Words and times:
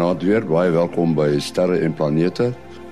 Goeienaand 0.00 0.24
weer, 0.24 0.44
baie 0.48 0.70
welkom 0.72 1.10
by 1.12 1.26
Sterre 1.44 1.74
en 1.84 1.92
Planete. 1.92 2.46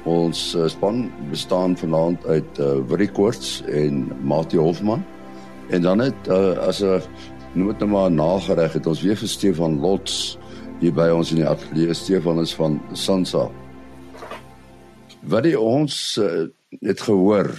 Ons 0.04 0.50
uh, 0.52 0.66
span 0.68 1.07
bestaan 1.30 1.72
vanaand 1.80 2.27
uit 2.29 2.58
uh, 2.61 2.82
Willie 2.90 3.08
Koorts 3.08 3.62
en 3.64 4.02
Mati 4.29 4.61
Hofman. 4.61 5.00
En 5.72 5.86
dan 5.86 6.04
het 6.04 6.29
uh, 6.29 6.52
as 6.61 6.82
'n 6.84 7.00
noem 7.54 7.72
dit 7.72 7.79
nou 7.79 7.89
maar 7.90 8.12
nagereg 8.12 8.76
het 8.76 8.86
ons 8.86 9.00
weer 9.00 9.16
vir 9.16 9.29
Stefan 9.29 9.80
Lots 9.80 10.36
hier 10.82 10.93
by 10.93 11.08
ons 11.08 11.32
in 11.32 11.40
die 11.40 11.48
ateljee. 11.48 11.96
Stefan 11.96 12.44
is 12.44 12.52
van 12.52 12.76
Sansa. 12.93 13.48
Wat 15.25 15.48
die 15.48 15.56
ons 15.56 16.18
uh, 16.20 16.45
het 16.84 17.00
gehoor 17.00 17.56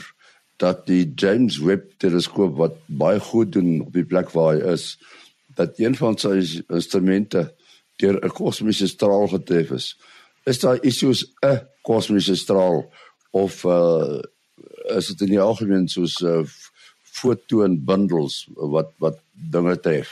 dat 0.61 0.85
die 0.85 1.09
James 1.15 1.57
Webb 1.57 1.97
teleskoop 1.97 2.53
wat 2.57 2.77
baie 2.85 3.19
goed 3.19 3.51
doen 3.57 3.81
op 3.81 3.93
die 3.97 4.05
plek 4.05 4.29
waar 4.29 4.53
hy 4.53 4.77
is, 4.77 4.99
dat 5.57 5.81
een 5.81 5.97
van 5.97 6.17
sy 6.21 6.37
instrumente 6.69 7.49
deur 7.99 8.19
'n 8.23 8.33
kosmiese 8.33 8.87
straal 8.87 9.27
getref 9.27 9.71
is. 9.71 9.97
Is 10.45 10.59
daar 10.59 10.79
iets 10.81 10.97
soos 10.97 11.25
'n 11.45 11.61
kosmiese 11.81 12.35
straal 12.35 12.91
of 13.31 13.63
uh 13.63 14.21
is 14.97 15.07
dit 15.07 15.21
in 15.21 15.35
die 15.35 15.41
algemeen 15.41 15.87
soos 15.87 16.19
uh 16.21 16.43
fotoon 17.03 17.83
bundles 17.85 18.47
wat 18.55 18.91
wat 18.97 19.19
dinge 19.33 19.79
tref? 19.79 20.09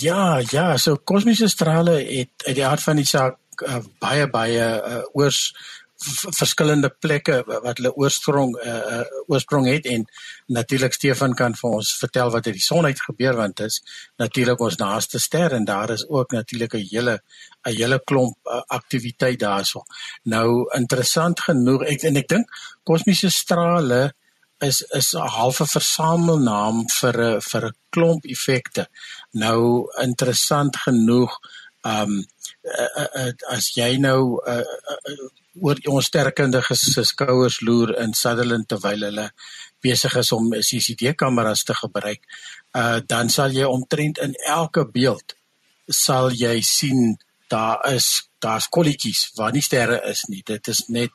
Ja, 0.00 0.42
ja, 0.50 0.76
so 0.76 0.96
kosmiese 0.96 1.48
strale 1.48 1.98
het 2.00 2.46
uit 2.46 2.56
die 2.56 2.66
aard 2.66 2.82
van 2.82 2.96
die 2.96 3.04
saak 3.04 3.36
uh, 3.66 3.82
baie 4.00 4.28
baie 4.30 4.64
uh, 4.64 5.02
oors 5.12 5.52
verskillende 5.98 6.90
plekke 6.94 7.40
wat 7.48 7.80
hulle 7.80 7.90
oorsprong 7.98 8.52
uh, 8.62 9.02
oorsprong 9.26 9.66
het 9.66 9.86
en 9.90 10.04
natuurlik 10.46 10.94
Stefan 10.94 11.34
kan 11.34 11.56
vir 11.58 11.78
ons 11.80 11.90
vertel 11.98 12.30
wat 12.30 12.46
uit 12.46 12.54
die 12.54 12.62
son 12.62 12.86
uit 12.86 13.00
gebeur 13.02 13.34
want 13.40 13.56
dit 13.58 13.66
is 13.66 13.80
natuurlik 14.22 14.62
ons 14.62 14.78
naaste 14.78 15.18
ster 15.18 15.56
en 15.58 15.66
daar 15.66 15.90
is 15.90 16.06
ook 16.08 16.32
natuurlik 16.32 16.74
'n 16.74 16.86
hele 16.90 17.18
'n 17.66 17.74
hele 17.74 18.00
klomp 18.04 18.36
uh, 18.46 18.62
aktiwiteit 18.66 19.40
daarso. 19.40 19.82
Nou 20.22 20.70
interessant 20.76 21.40
genoeg 21.40 21.82
ek 21.82 22.02
en 22.02 22.16
ek 22.16 22.28
dink 22.28 22.46
kosmiese 22.84 23.30
strale 23.30 24.12
is 24.60 24.82
is 24.94 25.14
'n 25.14 25.28
halfe 25.38 25.66
versamelnaam 25.66 26.86
vir 27.00 27.16
'n 27.22 27.40
vir 27.40 27.66
'n 27.66 27.74
klomp 27.90 28.24
effekte. 28.24 28.86
Nou 29.32 29.88
interessant 30.02 30.76
genoeg 30.76 31.38
ehm 31.86 32.12
um, 32.12 32.24
uh, 32.64 33.06
uh, 33.22 33.32
as 33.54 33.70
jy 33.76 33.96
nou 34.02 34.40
uh, 34.42 34.62
uh, 34.62 35.28
oor 35.62 35.78
ons 35.90 36.06
sterkundiges 36.10 36.82
se 36.94 37.04
skouers 37.04 37.60
loer 37.62 37.94
in 38.02 38.14
Sutherland 38.14 38.68
terwyl 38.68 39.06
hulle 39.06 39.30
besig 39.82 40.16
is 40.18 40.32
om 40.32 40.50
CCD 40.52 41.14
kameras 41.14 41.64
te 41.64 41.74
gebruik, 41.74 42.22
uh 42.78 42.98
dan 43.06 43.30
sal 43.30 43.54
jy 43.54 43.64
omtrent 43.64 44.18
in 44.18 44.34
elke 44.46 44.84
beeld 44.92 45.34
sal 45.88 46.30
jy 46.34 46.58
sien 46.62 47.16
daar 47.48 47.80
is 47.94 48.28
daar's 48.38 48.68
kolletjies 48.68 49.30
waar 49.36 49.52
nie 49.52 49.64
sterre 49.64 50.00
is 50.10 50.26
nie. 50.28 50.42
Dit 50.44 50.68
is 50.68 50.84
net 50.88 51.14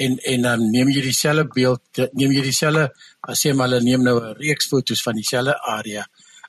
en 0.00 0.18
en 0.32 0.42
dan 0.42 0.66
neem 0.70 0.90
jy 0.90 1.04
dieselfde 1.04 1.46
beeld, 1.54 1.82
neem 2.18 2.32
jy 2.32 2.42
dieselfde 2.48 2.88
sê 3.36 3.52
maar 3.54 3.68
hulle 3.68 3.84
neem 3.84 4.02
nou 4.02 4.18
'n 4.20 4.36
reeks 4.40 4.68
fotos 4.68 5.02
van 5.02 5.14
dieselfde 5.14 5.54
area. 5.76 6.04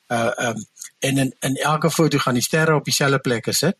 Uh 0.09 0.31
um 0.47 0.65
en 1.01 1.17
in 1.17 1.35
in 1.39 1.55
elke 1.55 1.91
foto 1.91 2.17
gaan 2.17 2.37
die 2.37 2.45
sterre 2.45 2.75
op 2.75 2.85
dieselfde 2.85 3.19
plekke 3.19 3.53
sit, 3.53 3.77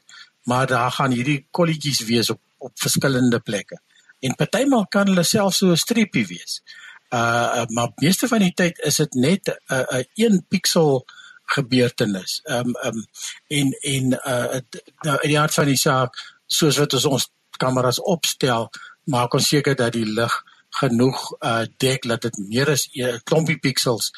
maar 0.49 0.67
daar 0.67 0.91
gaan 0.91 1.11
hierdie 1.11 1.47
kolletjies 1.51 2.01
wees 2.09 2.29
op 2.29 2.41
op 2.61 2.71
verskillende 2.75 3.39
plekke. 3.39 3.79
En 4.19 4.35
partymal 4.35 4.85
kan 4.87 5.09
hulle 5.09 5.23
self 5.23 5.55
so 5.55 5.71
'n 5.71 5.77
streepie 5.77 6.27
wees. 6.27 6.61
Uh 7.09 7.65
maar 7.75 7.91
meeste 7.95 8.27
van 8.27 8.39
die 8.39 8.53
tyd 8.53 8.79
is 8.79 8.95
dit 8.95 9.13
net 9.13 9.47
'n 9.47 9.73
uh, 9.73 9.79
'n 9.79 9.97
uh, 9.97 10.03
een 10.15 10.45
piksel 10.47 11.05
gebeurtenis. 11.45 12.41
Um, 12.43 12.75
um, 12.85 13.05
en 13.47 13.71
en 13.81 14.05
uh 14.11 14.59
nou 15.01 15.17
in 15.21 15.29
die 15.29 15.39
aard 15.39 15.53
van 15.53 15.65
die 15.65 15.77
saak 15.77 16.15
soos 16.45 16.77
wat 16.77 16.93
ons 16.93 17.05
ons 17.05 17.29
kameras 17.57 18.01
opstel, 18.01 18.69
maak 19.03 19.33
ons 19.33 19.47
seker 19.47 19.75
dat 19.75 19.93
die 19.93 20.05
lig 20.05 20.43
genoeg 20.69 21.31
uh 21.39 21.65
dek 21.77 22.07
dat 22.07 22.21
dit 22.21 22.37
meer 22.37 22.69
as 22.69 22.87
'n 22.93 23.19
klompie 23.23 23.59
piksels 23.59 24.11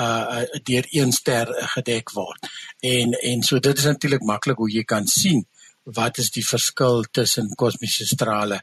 uh 0.00 0.42
deur 0.68 0.86
een 0.90 1.12
ster 1.12 1.50
gedek 1.74 2.12
word. 2.16 2.50
En 2.80 3.12
en 3.12 3.42
so 3.42 3.58
dit 3.58 3.78
is 3.78 3.84
natuurlik 3.84 4.22
maklik 4.22 4.56
hoe 4.56 4.70
jy 4.70 4.84
kan 4.84 5.06
sien 5.06 5.46
wat 5.84 6.18
is 6.18 6.30
die 6.30 6.46
verskil 6.46 7.04
tussen 7.10 7.54
kosmiese 7.54 8.06
strale 8.06 8.60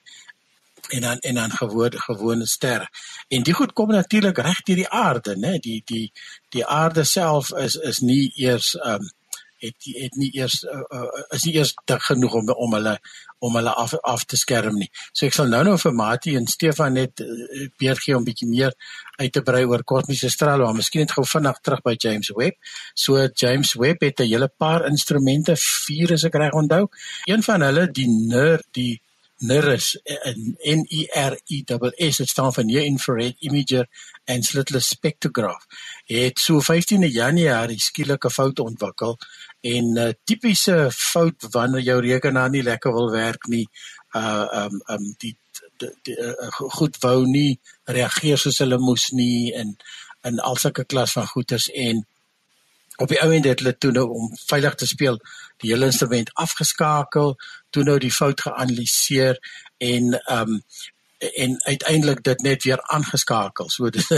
en 0.88 1.02
dan 1.02 1.18
en 1.18 1.36
dan 1.36 1.52
gewone 1.52 2.00
gewone 2.00 2.48
sterre. 2.48 2.88
En 3.28 3.44
dit 3.44 3.56
goed 3.56 3.74
kom 3.74 3.92
natuurlik 3.92 4.38
reg 4.38 4.62
deur 4.62 4.76
die 4.76 4.90
aarde, 4.90 5.36
né? 5.36 5.58
Die 5.60 5.82
die 5.86 6.12
die 6.50 6.66
aarde 6.66 7.04
self 7.04 7.52
is 7.52 7.76
is 7.76 8.00
nie 8.00 8.32
eers 8.36 8.74
um, 8.86 9.10
het 9.64 9.88
het 9.98 10.16
nie 10.16 10.30
eers 10.38 10.64
uh, 10.64 10.84
uh, 10.94 11.24
is 11.36 11.46
nie 11.48 11.56
eers 11.58 11.74
dik 11.90 12.04
genoeg 12.10 12.34
om 12.40 12.52
om 12.54 12.76
hulle 12.78 12.98
om 13.40 13.56
hulle 13.56 13.74
af 13.84 13.94
af 14.02 14.26
te 14.26 14.38
skerm 14.38 14.78
nie. 14.82 14.90
So 15.14 15.28
ek 15.28 15.36
sal 15.38 15.50
nou 15.52 15.64
nou 15.68 15.78
vir 15.82 15.94
Mati 15.94 16.36
en 16.38 16.48
Stefan 16.50 16.98
net 16.98 17.22
uh, 17.24 17.68
beurt 17.80 18.04
gee 18.04 18.18
om 18.18 18.26
bietjie 18.26 18.50
meer 18.50 18.74
uit 19.18 19.34
te 19.34 19.42
brei 19.42 19.64
oor 19.66 19.84
kosmiese 19.84 20.30
strale, 20.34 20.66
maar 20.66 20.78
miskien 20.78 21.06
net 21.06 21.16
gou 21.16 21.26
vinnig 21.26 21.60
terug 21.64 21.84
by 21.86 21.96
James 21.98 22.32
Webb. 22.38 22.58
So 22.96 23.28
James 23.34 23.74
Webb 23.78 24.06
het 24.06 24.20
'n 24.20 24.30
hele 24.32 24.50
paar 24.50 24.88
instrumente, 24.88 25.56
vier 25.88 26.14
as 26.14 26.24
ek 26.24 26.36
reg 26.36 26.54
onthou. 26.54 26.88
Een 27.26 27.44
van 27.44 27.62
hulle, 27.62 27.92
die 27.92 28.08
NIR, 28.08 28.64
die 28.72 29.02
NIRIS, 29.40 29.96
N 30.66 30.86
E 30.90 31.06
R 31.14 31.38
I 31.54 31.64
S 31.68 31.94
S, 31.98 32.18
dit 32.18 32.30
staan 32.30 32.54
vir 32.54 32.66
Near 32.66 32.86
Infrared 32.86 33.36
Imager 33.40 33.86
and 34.28 34.46
Slitless 34.46 34.90
Spectrograph. 34.90 35.66
Het 36.06 36.40
so 36.40 36.60
15 36.60 37.08
Januarie 37.10 37.80
skielik 37.80 38.26
'n 38.26 38.30
fout 38.30 38.60
ontwikkel 38.60 39.18
en 39.62 39.86
'n 39.94 39.98
uh, 39.98 40.14
tipiese 40.24 40.90
fout 40.92 41.48
wanneer 41.52 41.82
jou 41.82 42.00
rekenaar 42.02 42.50
nie 42.50 42.64
lekker 42.64 42.94
wil 42.94 43.12
werk 43.12 43.48
nie. 43.48 43.68
Uh 44.16 44.48
um 44.52 44.82
um 44.88 45.14
die 45.18 45.38
die, 45.78 45.92
die 46.02 46.18
uh, 46.18 46.52
goed 46.52 46.98
wou 47.00 47.26
nie 47.26 47.60
reageer 47.86 48.38
soos 48.38 48.58
hulle 48.58 48.78
moes 48.78 49.12
nie 49.12 49.54
en 49.54 49.78
in 50.24 50.40
al 50.40 50.56
sulke 50.56 50.86
klas 50.86 51.14
van 51.14 51.28
goeters 51.28 51.70
en 51.70 52.06
op 52.98 53.08
die 53.08 53.22
ouend 53.22 53.46
het 53.46 53.60
hulle 53.60 53.78
toe 53.78 53.92
nou 53.92 54.10
om 54.10 54.30
veilig 54.46 54.76
te 54.76 54.88
speel 54.88 55.20
die 55.62 55.72
hele 55.72 55.86
instrument 55.86 56.34
afgeskakel 56.34 57.36
toe 57.70 57.84
nou 57.84 57.98
die 58.02 58.14
fout 58.14 58.42
geanaliseer 58.42 59.42
en 59.78 60.14
ehm 60.20 60.58
um, 60.58 60.62
en 61.18 61.64
uiteindelik 61.64 62.24
dit 62.24 62.42
net 62.42 62.64
weer 62.64 62.82
aangeskakel. 62.82 63.70
So 63.70 63.90
dit 63.96 64.12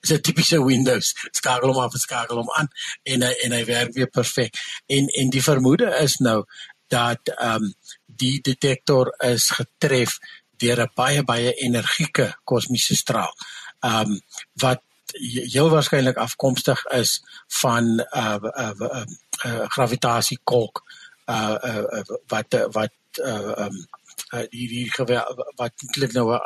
is 0.00 0.10
'n 0.10 0.20
tipiese 0.20 0.64
Windows. 0.64 1.12
Skakel 1.30 1.72
hom 1.72 1.82
af, 1.82 1.92
skakel 1.92 2.36
hom 2.36 2.50
aan 2.50 2.68
en 3.02 3.22
en 3.22 3.52
hy 3.52 3.64
werk 3.64 3.92
weer 3.92 4.08
perfek. 4.08 4.56
En 4.86 5.06
en 5.06 5.30
die 5.30 5.42
vermoede 5.42 5.96
is 6.00 6.16
nou 6.16 6.44
dat 6.88 7.20
ehm 7.28 7.62
um, 7.62 7.74
die 8.06 8.40
detektor 8.40 9.14
is 9.18 9.50
getref 9.50 10.18
deur 10.56 10.80
'n 10.80 10.90
baie 10.94 11.22
baie 11.22 11.52
energieke 11.52 12.36
kosmiese 12.44 12.96
straal. 12.96 13.34
Ehm 13.80 14.10
um, 14.10 14.20
wat 14.52 14.82
heel 15.14 15.70
waarskynlik 15.70 16.16
afkomstig 16.16 16.84
is 16.84 17.22
van 17.60 17.84
uh, 18.00 18.36
uh, 18.40 18.70
uh, 18.70 18.72
uh, 18.80 19.04
uh, 19.46 19.66
gravitasiekolk 19.68 20.82
uh, 21.26 21.54
uh, 21.64 22.02
wat 22.26 22.58
wat 22.72 22.92
uh, 23.22 23.52
um, 23.66 23.86
uh, 24.34 24.44
die 24.50 24.68
die 24.68 24.90
wat 24.96 25.72
eintlik 25.82 26.12
nou 26.12 26.28
uh, 26.34 26.40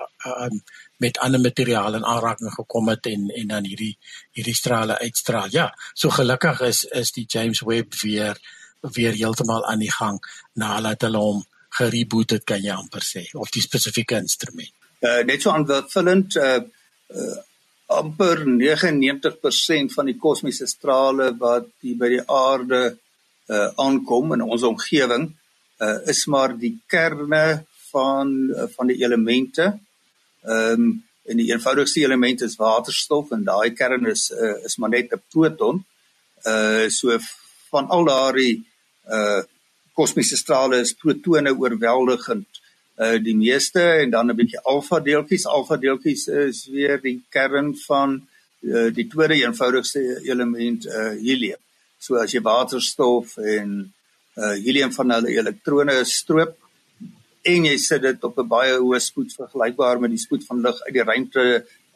um, 0.44 0.62
met 0.97 1.19
ander 1.19 1.41
materiale 1.41 1.97
in 1.97 2.04
aanraking 2.04 2.53
gekom 2.54 2.88
het 2.88 3.06
en 3.06 3.28
en 3.31 3.53
dan 3.54 3.65
hierdie 3.65 3.97
hierdie 4.37 4.54
strale 4.54 4.99
uitstraal. 4.99 5.49
Ja, 5.50 5.70
so 5.94 6.10
gelukkig 6.10 6.60
is 6.60 6.84
is 6.84 7.12
die 7.12 7.26
James 7.28 7.60
Webb 7.60 7.94
weer 8.03 8.41
weer 8.81 9.12
heeltemal 9.12 9.66
aan 9.66 9.78
die 9.78 9.93
gang 9.93 10.19
nadat 10.53 11.03
hulle 11.09 11.19
hom 11.19 11.44
gereboot 11.78 12.31
het 12.31 12.44
kan 12.44 12.62
jy 12.62 12.75
amper 12.75 13.05
sê 13.05 13.26
of 13.32 13.50
die 13.50 13.62
spesifieke 13.62 14.17
instrument. 14.17 14.73
Uh 15.00 15.23
net 15.25 15.43
so 15.43 15.50
aanvullend 15.50 16.37
uh, 16.37 16.58
uh 17.08 17.38
amper 17.90 18.44
99% 18.46 19.94
van 19.96 20.08
die 20.10 20.16
kosmiese 20.19 20.66
strale 20.70 21.31
wat 21.38 21.69
hier 21.82 21.98
by 21.98 22.10
die 22.16 22.25
aarde 22.26 22.82
uh 23.50 23.69
aankom 23.82 24.37
in 24.37 24.44
ons 24.46 24.62
omgewing 24.69 25.26
uh 25.82 25.98
is 26.12 26.22
maar 26.31 26.54
die 26.54 26.76
kerne 26.87 27.64
van 27.90 28.28
uh, 28.54 28.66
van 28.76 28.90
die 28.92 29.00
elemente. 29.02 29.72
Ehm 30.46 30.84
um, 30.84 30.90
en 31.31 31.37
die 31.38 31.50
eenvoudigste 31.52 32.00
element 32.00 32.40
is 32.42 32.56
waterstof 32.58 33.31
en 33.37 33.44
daai 33.46 33.70
kern 33.78 34.06
is 34.10 34.31
uh, 34.34 34.56
is 34.66 34.76
maar 34.78 34.90
net 34.90 35.12
'n 35.12 35.22
proton. 35.32 35.84
Uh 36.46 36.88
so 36.88 37.19
van 37.70 37.88
al 37.88 38.04
daardie 38.04 38.64
uh 39.19 39.42
kosmiese 39.94 40.37
strale 40.37 40.81
is 40.81 40.94
protone 41.02 41.52
oorweldigend 41.52 42.60
uh 43.00 43.17
die 43.23 43.37
meeste 43.37 43.82
en 44.02 44.11
dan 44.11 44.31
'n 44.31 44.37
bietjie 44.37 44.61
alfa 44.64 45.00
deeltjies. 45.00 45.47
Alfa 45.47 45.76
deeltjies 45.76 46.26
is 46.29 46.67
weer 46.67 47.00
die 47.00 47.20
kern 47.29 47.75
van 47.87 48.20
uh, 48.62 48.91
die 48.94 49.08
tweede 49.08 49.35
eenvoudigste 49.35 50.20
element 50.25 50.87
uh 50.87 51.14
helium. 51.17 51.61
So 51.99 52.17
as 52.17 52.32
jy 52.32 52.41
waterstof 52.41 53.37
en 53.38 53.93
uh 54.37 54.56
helium 54.64 54.93
van 54.93 55.11
hulle 55.11 55.32
elektrone 55.32 56.05
stroop 56.05 56.56
en 57.43 57.64
jy 57.64 57.76
sit 57.79 58.02
dit 58.02 58.25
op 58.25 58.38
'n 58.38 58.49
baie 58.49 58.76
hoë 58.76 59.00
spoed 59.00 59.32
vergelykbaar 59.32 60.00
met 60.00 60.11
die 60.11 60.25
spoed 60.26 60.44
van 60.44 60.61
lig 60.61 60.81
uit 60.87 60.94
die 60.94 61.05
ruimte 61.12 61.44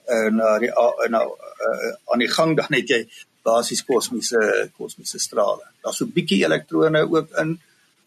uh, 0.09 0.31
na 0.31 0.59
die 0.59 0.71
uh, 0.71 1.09
na 1.09 1.21
uh, 1.25 1.93
aan 2.13 2.19
die 2.19 2.33
gang 2.33 2.57
dan 2.61 2.71
het 2.71 2.89
jy 2.89 3.03
basies 3.45 3.85
kosmiese 3.85 4.71
kosmiese 4.77 5.19
strale. 5.19 5.65
Daar's 5.83 5.97
so 5.97 6.05
'n 6.05 6.13
bietjie 6.13 6.45
elektrone 6.45 7.01
ook 7.11 7.31
in. 7.37 7.61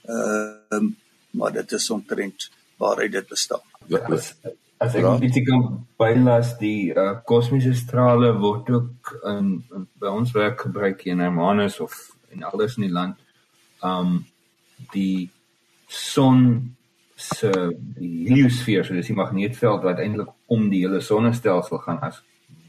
Ehm 0.07 0.85
uh, 0.85 0.89
maar 1.37 1.53
dit 1.53 1.71
is 1.71 1.89
omtrent 1.89 2.49
waaruit 2.77 3.11
dit 3.11 3.27
bestaan. 3.27 3.63
As, 3.89 4.33
as 4.77 4.95
ek 4.95 5.07
net 5.21 5.37
kan 5.47 5.63
bylas 5.99 6.53
die 6.61 6.93
uh, 6.93 7.17
kosmiese 7.25 7.73
strale 7.77 8.33
word 8.37 8.69
ook 8.69 9.13
in, 9.33 9.53
in 9.73 9.87
by 9.99 10.11
ons 10.13 10.33
werk 10.35 10.67
gebruik 10.67 11.05
in 11.09 11.23
Hermanus 11.23 11.79
of 11.83 11.95
in 12.33 12.43
alles 12.43 12.77
in 12.77 12.87
die 12.87 12.93
land. 12.93 13.17
Um 13.81 14.25
die 14.93 15.29
son 15.89 16.75
se 17.17 17.49
die 17.97 18.27
heliosfeer, 18.27 18.85
so 18.85 18.93
dis 18.93 19.09
die 19.09 19.17
magneetveld 19.17 19.85
wat 19.87 20.01
eintlik 20.03 20.29
om 20.53 20.67
die 20.69 20.83
hele 20.83 21.01
sonnestelsel 21.01 21.81
gaan 21.81 22.01
as 22.05 22.21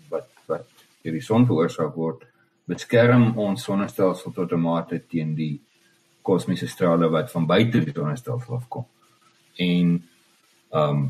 wat 0.08 0.30
wat 0.48 0.64
deur 1.04 1.18
die 1.18 1.24
son 1.24 1.44
veroorsaak 1.46 1.96
word, 1.96 2.24
beskerm 2.68 3.34
ons 3.38 3.64
sonnestelsel 3.68 4.32
tot 4.32 4.52
'n 4.52 4.60
mate 4.60 5.02
teen 5.04 5.34
die 5.36 5.58
kosmiese 6.22 6.68
strale 6.68 7.10
wat 7.12 7.30
van 7.30 7.46
buite 7.46 7.84
die 7.84 7.92
sonnestelsel 7.92 8.56
afkom. 8.56 8.86
En 9.58 9.94
um 10.78 11.02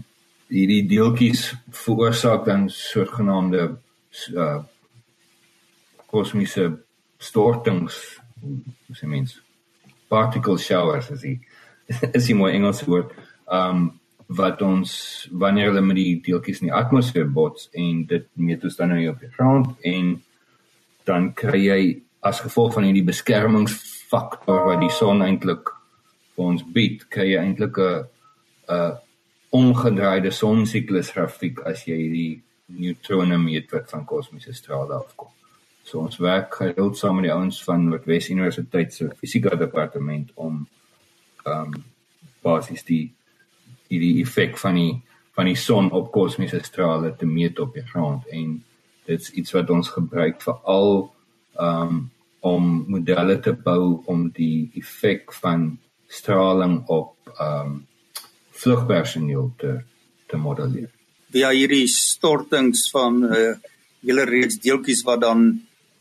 hierdie 0.48 0.86
deeltjies 0.88 1.52
veroorsaak 1.84 2.46
dan 2.48 2.68
sogenaamde 2.72 3.68
uh 4.34 4.58
kosmiese 6.08 6.70
stortings, 7.20 7.98
hoe 8.40 8.96
sê 8.96 9.04
mens? 9.04 9.34
Particle 10.08 10.56
showers 10.56 11.10
as 11.12 11.24
jy 11.26 11.34
is 12.16 12.30
die 12.30 12.36
mooi 12.38 12.54
Engelse 12.56 12.88
woord 12.88 13.12
um 13.52 13.90
wat 14.38 14.60
ons 14.64 14.92
wanneer 15.40 15.70
hulle 15.70 15.84
met 15.84 15.96
die 15.96 16.20
deeltjies 16.24 16.60
in 16.60 16.68
die 16.68 16.76
atmosfeer 16.76 17.28
bots 17.32 17.68
en 17.72 18.02
dit 18.08 18.26
meet 18.36 18.64
ons 18.64 18.76
dan 18.76 18.92
nou 18.92 19.00
op 19.08 19.20
die 19.24 19.30
grond 19.36 19.86
en 19.88 20.10
dan 21.08 21.30
kry 21.36 21.60
jy 21.64 21.80
as 22.28 22.42
gevolg 22.44 22.74
van 22.76 22.88
hierdie 22.88 23.06
beskermingsfaktor 23.08 24.66
wat 24.66 24.82
die 24.82 24.92
son 24.92 25.22
eintlik 25.24 25.72
vir 26.36 26.44
ons 26.52 26.64
bied, 26.74 27.06
kry 27.12 27.32
jy 27.32 27.40
eintlik 27.40 27.78
'n 27.78 28.04
'n 28.68 28.96
omgedraaide 29.50 30.30
sonsiklus 30.30 31.10
grafiek 31.10 31.60
as 31.66 31.84
jy 31.86 31.98
die 32.12 32.42
neutrone 32.66 33.38
meet 33.38 33.72
wat 33.72 33.90
van 33.90 34.04
kosmiese 34.04 34.52
strale 34.52 34.94
afkom. 34.94 35.28
So 35.82 36.02
ons 36.04 36.18
werk 36.20 36.54
gereeld 36.54 36.98
saam 36.98 37.16
met 37.16 37.30
die 37.30 37.32
ouens 37.32 37.62
van 37.64 37.86
Noordwes 37.88 38.28
Universiteit 38.28 38.92
se 38.94 39.08
fisika 39.20 39.56
departement 39.56 40.30
om 40.34 40.66
ehm 41.44 41.72
um, 41.74 41.84
basies 42.42 42.84
die 42.84 43.14
hierdie 43.88 44.20
effek 44.22 44.58
van 44.58 44.74
die 44.74 44.92
van 45.38 45.46
die 45.46 45.56
son 45.56 45.90
op 45.94 46.10
kosmiese 46.12 46.60
strale 46.62 47.14
te 47.16 47.26
meet 47.26 47.58
op 47.62 47.74
die 47.74 47.86
grond 47.86 48.26
en 48.34 48.56
dit 49.06 49.20
is 49.20 49.30
iets 49.30 49.54
wat 49.56 49.70
ons 49.70 49.88
gebruik 49.94 50.42
veral 50.42 51.12
um, 51.60 52.10
om 52.40 52.64
modelle 52.88 53.38
te 53.40 53.52
bou 53.52 54.02
om 54.06 54.28
die 54.34 54.70
effek 54.78 55.32
van 55.40 55.70
straling 56.06 56.80
op 56.86 57.14
um, 57.40 57.86
vlugpersoneel 58.62 59.52
te 59.60 59.78
te 60.28 60.36
modelleer. 60.36 60.90
Via 61.32 61.50
hierdie 61.56 61.86
stortings 61.88 62.88
van 62.92 63.22
uh, 63.24 63.54
hele 64.04 64.24
reeks 64.28 64.58
deeltjies 64.60 65.00
wat 65.06 65.22
dan 65.24 65.46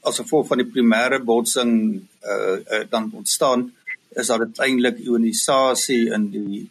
as 0.07 0.19
gevolg 0.21 0.50
van 0.50 0.62
die 0.62 0.68
primêre 0.68 1.19
botsing 1.24 1.74
uh, 1.95 2.57
uh, 2.59 2.83
dan 2.92 3.09
ontstaan 3.15 3.69
is 4.18 4.27
daar 4.27 4.45
uiteindelik 4.45 5.00
ionisasie 5.04 6.07
in 6.15 6.30
die 6.33 6.62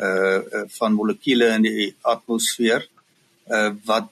uh, 0.00 0.38
uh 0.38 0.64
van 0.78 0.92
molekules 0.92 1.54
in 1.56 1.64
die 1.64 1.86
atmosfeer 2.02 2.84
uh 3.48 3.70
wat 3.88 4.10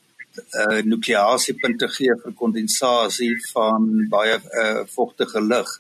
uh 0.61 0.81
nukleasiepunte 0.87 1.89
gee 1.97 2.15
vir 2.23 2.35
kondensasie 2.39 3.35
van 3.53 3.91
baie 4.11 4.39
uh 4.39 4.85
vogtige 4.97 5.43
lug. 5.43 5.71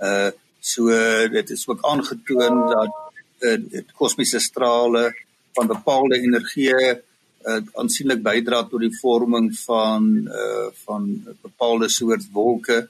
Uh 0.00 0.30
so 0.60 0.90
dit 1.30 1.50
is 1.50 1.68
ook 1.68 1.84
aangetoon 1.86 2.64
dat 2.72 3.05
uh 3.42 3.82
kosmiese 3.92 4.40
strale 4.40 5.10
van 5.56 5.66
bepaalde 5.66 6.20
energie 6.20 6.74
uh 6.76 7.60
aansienlik 7.80 8.22
bydra 8.22 8.62
tot 8.70 8.80
die 8.80 8.94
vorming 9.00 9.50
van 9.64 10.06
uh 10.42 10.68
van 10.84 11.10
bepaalde 11.42 11.88
soort 11.88 12.24
wolke 12.32 12.88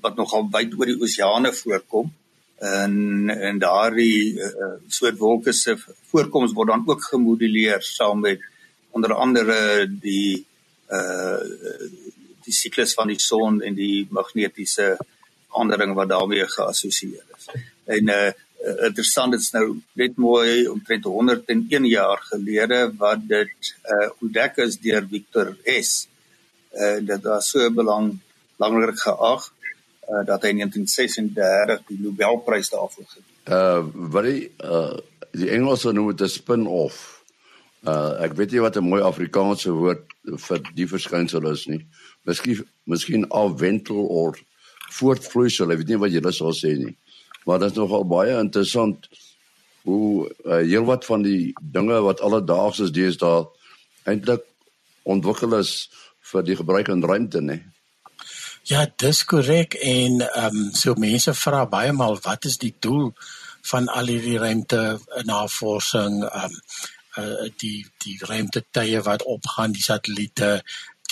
wat 0.00 0.16
nogal 0.16 0.48
wyd 0.52 0.74
oor 0.78 0.86
die 0.86 1.00
oseane 1.04 1.52
voorkom 1.52 2.10
en 2.58 3.30
en 3.30 3.58
daardie 3.58 4.34
uh, 4.34 4.74
soort 4.88 5.18
wolke 5.18 5.52
se 5.52 5.76
voorkoms 6.10 6.52
word 6.52 6.68
dan 6.68 6.82
ook 6.86 7.04
gemoduleer 7.04 7.82
saam 7.82 8.20
met 8.20 8.40
onder 8.90 9.14
andere 9.14 9.86
die 9.86 10.44
uh 10.90 11.38
die 12.48 12.56
siklus 12.56 12.94
van 12.96 13.10
die 13.12 13.20
son 13.20 13.60
en 13.62 13.74
die 13.76 14.06
magnetiese 14.10 14.96
verandering 15.48 15.94
wat 15.94 16.08
daarmee 16.08 16.46
geassosieer 16.48 17.24
is. 17.36 17.48
En 17.84 18.08
uh 18.08 18.30
interessant 18.88 19.34
is 19.34 19.50
nou 19.54 19.66
net 19.98 20.16
mooi 20.16 20.66
omtrent 20.70 21.04
101 21.04 21.86
jaar 21.88 22.22
gelede 22.30 22.80
wat 23.00 23.26
dit 23.28 23.74
uh 23.94 24.08
ontdek 24.22 24.58
is 24.64 24.78
deur 24.82 25.06
Victor 25.10 25.54
S. 25.64 26.08
Uh 26.72 26.98
dit 27.00 27.22
was 27.22 27.50
so 27.52 27.70
belang 27.70 28.16
belangrik 28.58 28.98
geag 28.98 29.46
uh, 30.08 30.24
dat 30.26 30.42
hy 30.42 30.54
in 30.54 30.64
1936 30.64 31.86
die 31.92 32.00
Nobelprys 32.02 32.72
daarvoor 32.74 33.06
gekry 33.06 33.22
het. 33.22 33.52
Uh 33.52 34.10
wat 34.14 34.28
die 34.28 34.50
uh 34.64 34.98
die 35.38 35.50
Engelse 35.52 35.92
noem 35.92 36.12
dit 36.12 36.26
'n 36.26 36.34
spin-off. 36.34 37.22
Uh 37.86 38.16
ek 38.24 38.34
weet 38.34 38.52
nie 38.52 38.64
wat 38.64 38.76
'n 38.76 38.88
mooi 38.88 39.02
Afrikaanse 39.02 39.70
woord 39.70 40.04
vir 40.48 40.60
die 40.74 40.88
verskynsel 40.88 41.50
is 41.52 41.66
nie. 41.66 41.86
Miskien 42.24 42.64
miskien 42.84 43.28
afwentel 43.28 44.06
of 44.06 44.40
voortvloeisel, 44.98 45.70
ek 45.70 45.78
weet 45.82 45.92
nie 45.92 46.02
wat 46.02 46.12
jy 46.12 46.32
sou 46.32 46.52
sê 46.52 46.72
nie. 46.76 46.96
Maar 47.48 47.62
dit 47.64 47.70
is 47.70 47.80
nogal 47.80 48.04
baie 48.04 48.34
interessant 48.36 49.08
hoe 49.88 50.28
uh, 50.28 50.58
heelwat 50.60 51.06
van 51.08 51.22
die 51.24 51.54
dinge 51.72 52.00
wat 52.04 52.20
alledaags 52.20 52.82
is 52.84 52.92
deesdae 52.92 53.46
eintlik 54.04 54.44
ontwikkel 55.08 55.56
is 55.56 55.72
vir 56.28 56.44
die 56.44 56.56
gebruik 56.58 56.90
in 56.92 57.04
ruimte, 57.04 57.40
nee. 57.40 57.62
Ja, 58.68 58.84
dis 59.00 59.22
korrek 59.24 59.78
en 59.80 60.20
ehm 60.26 60.58
um, 60.58 60.68
so 60.76 60.92
mense 61.00 61.32
vra 61.40 61.64
baie 61.72 61.92
maal 61.96 62.20
wat 62.26 62.44
is 62.44 62.58
die 62.60 62.74
doel 62.84 63.14
van 63.70 63.88
al 63.88 64.12
hierdie 64.12 64.36
ruimte 64.44 64.82
navorsing 65.24 66.20
ehm 66.28 66.52
um, 66.52 66.60
uh, 67.18 67.48
die 67.62 67.86
die 68.04 68.18
ruimtetuie 68.28 69.00
wat 69.08 69.24
opgaan, 69.24 69.72
die 69.72 69.82
satelliete, 69.82 70.58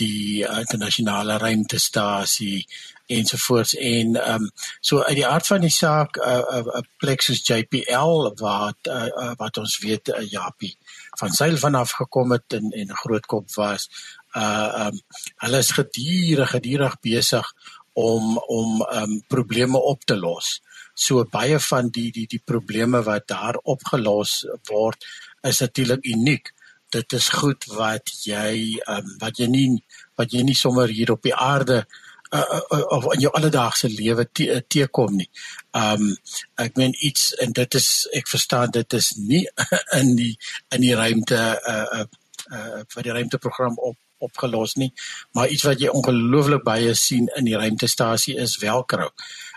die 0.01 0.43
uh, 0.45 0.59
internasionale 0.65 1.39
ruimtestasie 1.43 2.67
ensovoorts 3.07 3.75
en 3.75 4.17
ehm 4.17 4.43
um, 4.43 4.51
so 4.81 5.03
uit 5.03 5.17
die 5.21 5.27
aard 5.27 5.47
van 5.47 5.61
die 5.61 5.71
saak 5.71 6.19
'n 6.19 6.29
uh, 6.29 6.61
'n 6.61 6.69
uh, 6.69 6.77
uh, 6.81 6.87
plek 6.99 7.23
soos 7.23 7.47
JPL 7.47 8.35
wat 8.43 8.79
uh, 8.91 9.07
uh, 9.23 9.33
wat 9.43 9.57
ons 9.63 9.79
weet 9.79 10.09
uh, 10.09 10.23
Japie 10.31 10.77
van 11.19 11.31
seil 11.31 11.57
vanaf 11.57 11.91
gekom 11.91 12.33
het 12.33 12.53
en 12.53 12.71
en 12.71 12.97
groot 13.03 13.27
kop 13.27 13.55
was 13.55 13.89
uh 14.37 14.87
um 14.87 15.01
hulle 15.45 15.59
is 15.65 15.71
gedurig 15.79 16.51
gedurig 16.51 16.97
besig 17.01 17.47
om 17.93 18.39
om 18.39 18.83
um 18.93 19.23
probleme 19.29 19.79
op 19.79 20.05
te 20.05 20.17
los. 20.17 20.61
So 20.95 21.25
baie 21.25 21.61
van 21.61 21.89
die 21.89 22.11
die 22.13 22.27
die 22.27 22.43
probleme 22.45 23.03
wat 23.03 23.29
daar 23.33 23.57
opgelos 23.63 24.45
word 24.69 25.05
is 25.43 25.61
natuurlik 25.61 26.05
uniek. 26.05 26.53
Dit 26.95 27.13
is 27.13 27.29
goed 27.29 27.65
wat 27.75 28.13
jy 28.25 28.79
um 28.93 29.17
wat 29.23 29.41
jy 29.43 29.49
nie 29.51 29.71
wat 30.19 30.33
jy 30.33 30.45
nie 30.47 30.57
sommer 30.59 30.89
hier 30.89 31.13
op 31.13 31.23
die 31.27 31.35
aarde 31.35 31.83
uh, 32.31 32.39
uh, 32.41 32.61
uh, 32.71 32.85
of 32.99 33.09
in 33.15 33.25
jou 33.27 33.33
alledaagse 33.35 33.91
lewe 33.93 34.27
teekom 34.69 35.17
nie. 35.17 35.29
Um 35.75 36.15
ek 36.63 36.79
meen 36.79 36.95
iets 37.01 37.33
en 37.43 37.53
dit 37.53 37.79
is 37.81 37.91
ek 38.15 38.31
verstaan 38.31 38.75
dit 38.75 38.99
is 38.99 39.13
nie 39.19 39.45
in 40.01 40.15
die 40.19 40.35
in 40.75 40.87
die 40.87 40.95
ruimte 40.95 41.43
uh 41.75 42.01
uh, 42.01 42.09
uh 42.53 42.83
vir 42.95 43.09
die 43.09 43.17
ruimteprogram 43.21 43.79
op 43.79 43.97
opgelos 44.19 44.75
nie, 44.81 44.93
maar 45.37 45.51
iets 45.53 45.67
wat 45.69 45.81
jy 45.81 45.91
ongelooflik 45.93 46.63
baie 46.65 46.95
sien 46.97 47.29
in 47.37 47.45
die 47.49 47.57
ruimtestasie 47.59 48.37
is 48.41 48.57
velcro. 48.61 49.11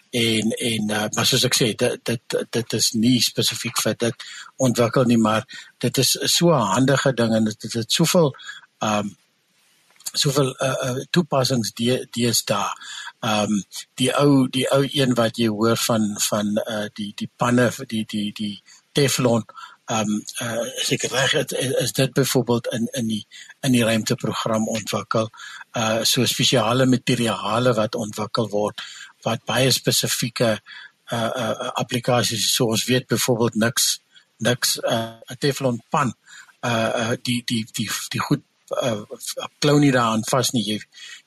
En 0.10 0.51
en 0.51 0.89
uh, 0.89 1.06
maar 1.13 1.25
soos 1.25 1.46
ek 1.46 1.54
sê, 1.54 1.74
dit 1.78 2.00
dit 2.04 2.38
dit 2.50 2.74
is 2.74 2.92
nie 2.98 3.20
spesifiek 3.22 3.82
vir 3.84 3.98
dit 4.06 4.24
ontwikkel 4.58 5.06
nie, 5.06 5.20
maar 5.22 5.46
dit 5.78 5.98
is 5.98 6.16
so 6.36 6.50
'n 6.50 6.72
handige 6.74 7.13
ding 7.13 7.36
en 7.36 7.46
dit 7.46 7.74
het 7.74 7.92
soveel 7.92 8.34
ehm 8.80 9.06
um, 9.06 9.18
soveel 10.13 10.56
uh, 10.58 10.75
uh, 10.84 11.06
toepassings 11.10 11.72
die 11.78 12.08
dies 12.12 12.44
daar. 12.44 12.74
Ehm 13.20 13.54
um, 13.54 13.63
die 13.94 14.12
ou 14.16 14.48
die 14.50 14.66
ou 14.72 14.88
een 14.92 15.13
wat 15.13 15.38
jy 15.38 15.48
hoor 15.48 15.78
van 15.78 16.16
van 16.30 16.58
uh, 16.66 16.88
die 16.94 17.12
die 17.16 17.30
panne 17.36 17.72
die 17.88 18.06
die 18.06 18.32
die 18.34 18.62
Teflon 18.92 19.46
ehm 19.89 20.10
um, 20.10 20.24
uh, 20.42 20.66
seker 20.86 21.10
reg 21.10 21.34
is, 21.34 21.51
is 21.86 21.92
dit 21.92 22.13
byvoorbeeld 22.13 22.68
in 22.68 22.88
in 22.92 23.08
die 23.08 23.28
in 23.62 23.72
die 23.72 23.84
ruimteprogram 23.84 24.68
ontwikkel 24.68 25.30
uh 25.78 26.04
so 26.04 26.25
spesiale 26.25 26.86
materiale 26.86 27.74
wat 27.74 27.96
ontwikkel 27.96 28.50
word 28.50 28.82
wat 29.24 29.46
baie 29.46 29.72
spesifieke 29.72 30.60
uh 31.12 31.32
uh 31.44 31.72
applikasies 31.82 32.54
so 32.56 32.66
ons 32.66 32.86
weet 32.86 33.08
byvoorbeeld 33.08 33.56
niks 33.56 34.00
niks 34.38 34.78
uh 34.84 35.18
'n 35.32 35.38
Teflon 35.40 35.82
pan 35.90 36.14
uh 36.66 36.92
uh 37.02 37.16
die 37.22 37.42
die 37.46 37.66
die 37.74 37.90
die 38.10 38.20
goed 38.20 38.44
uh, 38.78 39.02
klou 39.60 39.80
nie 39.80 39.92
daaraan 39.92 40.24
vas 40.30 40.52
nie. 40.54 40.64
Jy 40.66 40.78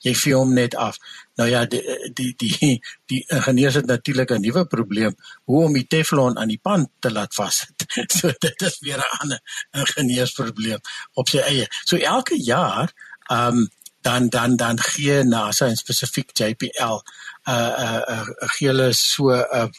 jy 0.07 0.13
vee 0.19 0.35
hom 0.35 0.53
net 0.55 0.75
af. 0.79 0.97
Nou 1.39 1.49
ja, 1.49 1.63
die 1.69 1.81
die 2.15 2.31
die 2.37 2.79
die 3.11 3.21
ingenieurs 3.27 3.79
het 3.81 3.85
natuurlik 3.85 4.31
'n 4.31 4.41
nuwe 4.41 4.65
probleem 4.65 5.15
hoe 5.43 5.63
om 5.63 5.73
die 5.73 5.87
Teflon 5.87 6.37
aan 6.37 6.47
die 6.47 6.59
pan 6.61 6.87
te 6.99 7.11
laat 7.11 7.33
vassit. 7.33 7.85
so 8.17 8.31
dit 8.39 8.61
is 8.61 8.79
weer 8.79 8.97
'n 8.97 9.17
ander 9.19 9.39
ingenieursprobleem 9.71 10.79
op 11.13 11.27
sy 11.27 11.39
eie. 11.39 11.67
So 11.85 11.97
elke 11.97 12.37
jaar 12.43 12.93
ehm 13.29 13.57
um, 13.57 13.69
dan 14.01 14.29
dan 14.29 14.55
dan 14.55 14.79
gee 14.79 15.23
NASA 15.23 15.67
en 15.67 15.75
spesifiek 15.75 16.37
JPL 16.37 16.99
uh, 17.47 17.73
uh, 17.85 18.01
uh, 18.15 18.25
gee 18.55 18.67
hulle 18.71 18.93
so 18.93 19.31
'n 19.31 19.45
uh, 19.59 19.67
'n 19.67 19.71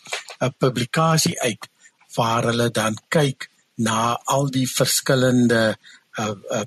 uh, 0.44 0.52
publikasie 0.58 1.40
uit 1.40 1.68
waar 2.16 2.44
hulle 2.50 2.70
dan 2.70 2.98
kyk 3.08 3.48
na 3.74 4.18
al 4.24 4.50
die 4.50 4.68
verskillende 4.70 5.76
uh, 6.18 6.34
uh, 6.50 6.66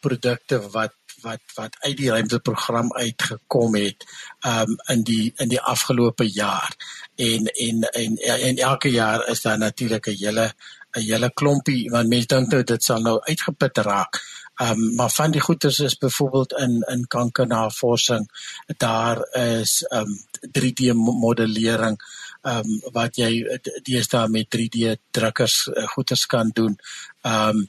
produkte 0.00 0.58
wat 0.74 0.94
wat 1.22 1.40
wat 1.54 1.76
uit 1.80 1.96
die 1.96 2.10
ruimteprogram 2.10 2.92
uitgekom 2.92 3.74
het 3.78 4.04
um 4.46 4.76
in 4.94 5.02
die 5.06 5.32
in 5.36 5.48
die 5.48 5.60
afgelope 5.60 6.26
jaar. 6.26 6.74
En 7.16 7.46
en 7.46 7.82
en 7.90 8.16
en 8.16 8.56
elke 8.56 8.90
jaar 8.90 9.28
is 9.28 9.42
daar 9.42 9.58
natuurlik 9.58 10.06
'n 10.06 10.16
hele 10.18 10.52
'n 10.96 11.00
hele 11.00 11.30
klompie 11.32 11.90
want 11.90 12.08
mense 12.08 12.26
dink 12.26 12.50
nou 12.50 12.62
dit 12.62 12.82
sal 12.84 13.00
nou 13.00 13.20
uitgeput 13.20 13.78
raak 13.78 14.20
Um 14.60 14.94
maar 14.94 15.10
van 15.10 15.30
die 15.30 15.40
goeders 15.40 15.78
is 15.78 15.96
byvoorbeeld 15.96 16.52
in 16.52 16.82
in 16.90 17.06
kankernavorsing 17.06 18.28
daar 18.76 19.28
is 19.32 19.86
um 19.90 20.18
3D 20.58 20.92
modellering 20.94 21.96
um 22.42 22.80
wat 22.92 23.16
jy 23.16 23.60
deesdae 23.82 24.28
met 24.28 24.50
3D 24.56 24.96
drukkers 25.10 25.66
uh, 25.66 25.86
goeders 25.94 26.26
kan 26.26 26.50
doen. 26.52 26.76
Um 27.22 27.68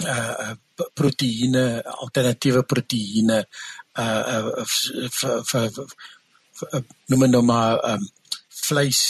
uh 0.00 0.54
proteïene 0.94 1.82
alternatiewe 1.84 2.62
proteïene 2.62 3.44
uh 3.98 4.64
vir 5.50 5.68
noem 7.06 7.30
nou 7.30 7.42
maar 7.42 7.78
um 7.92 8.08
vleis 8.48 9.02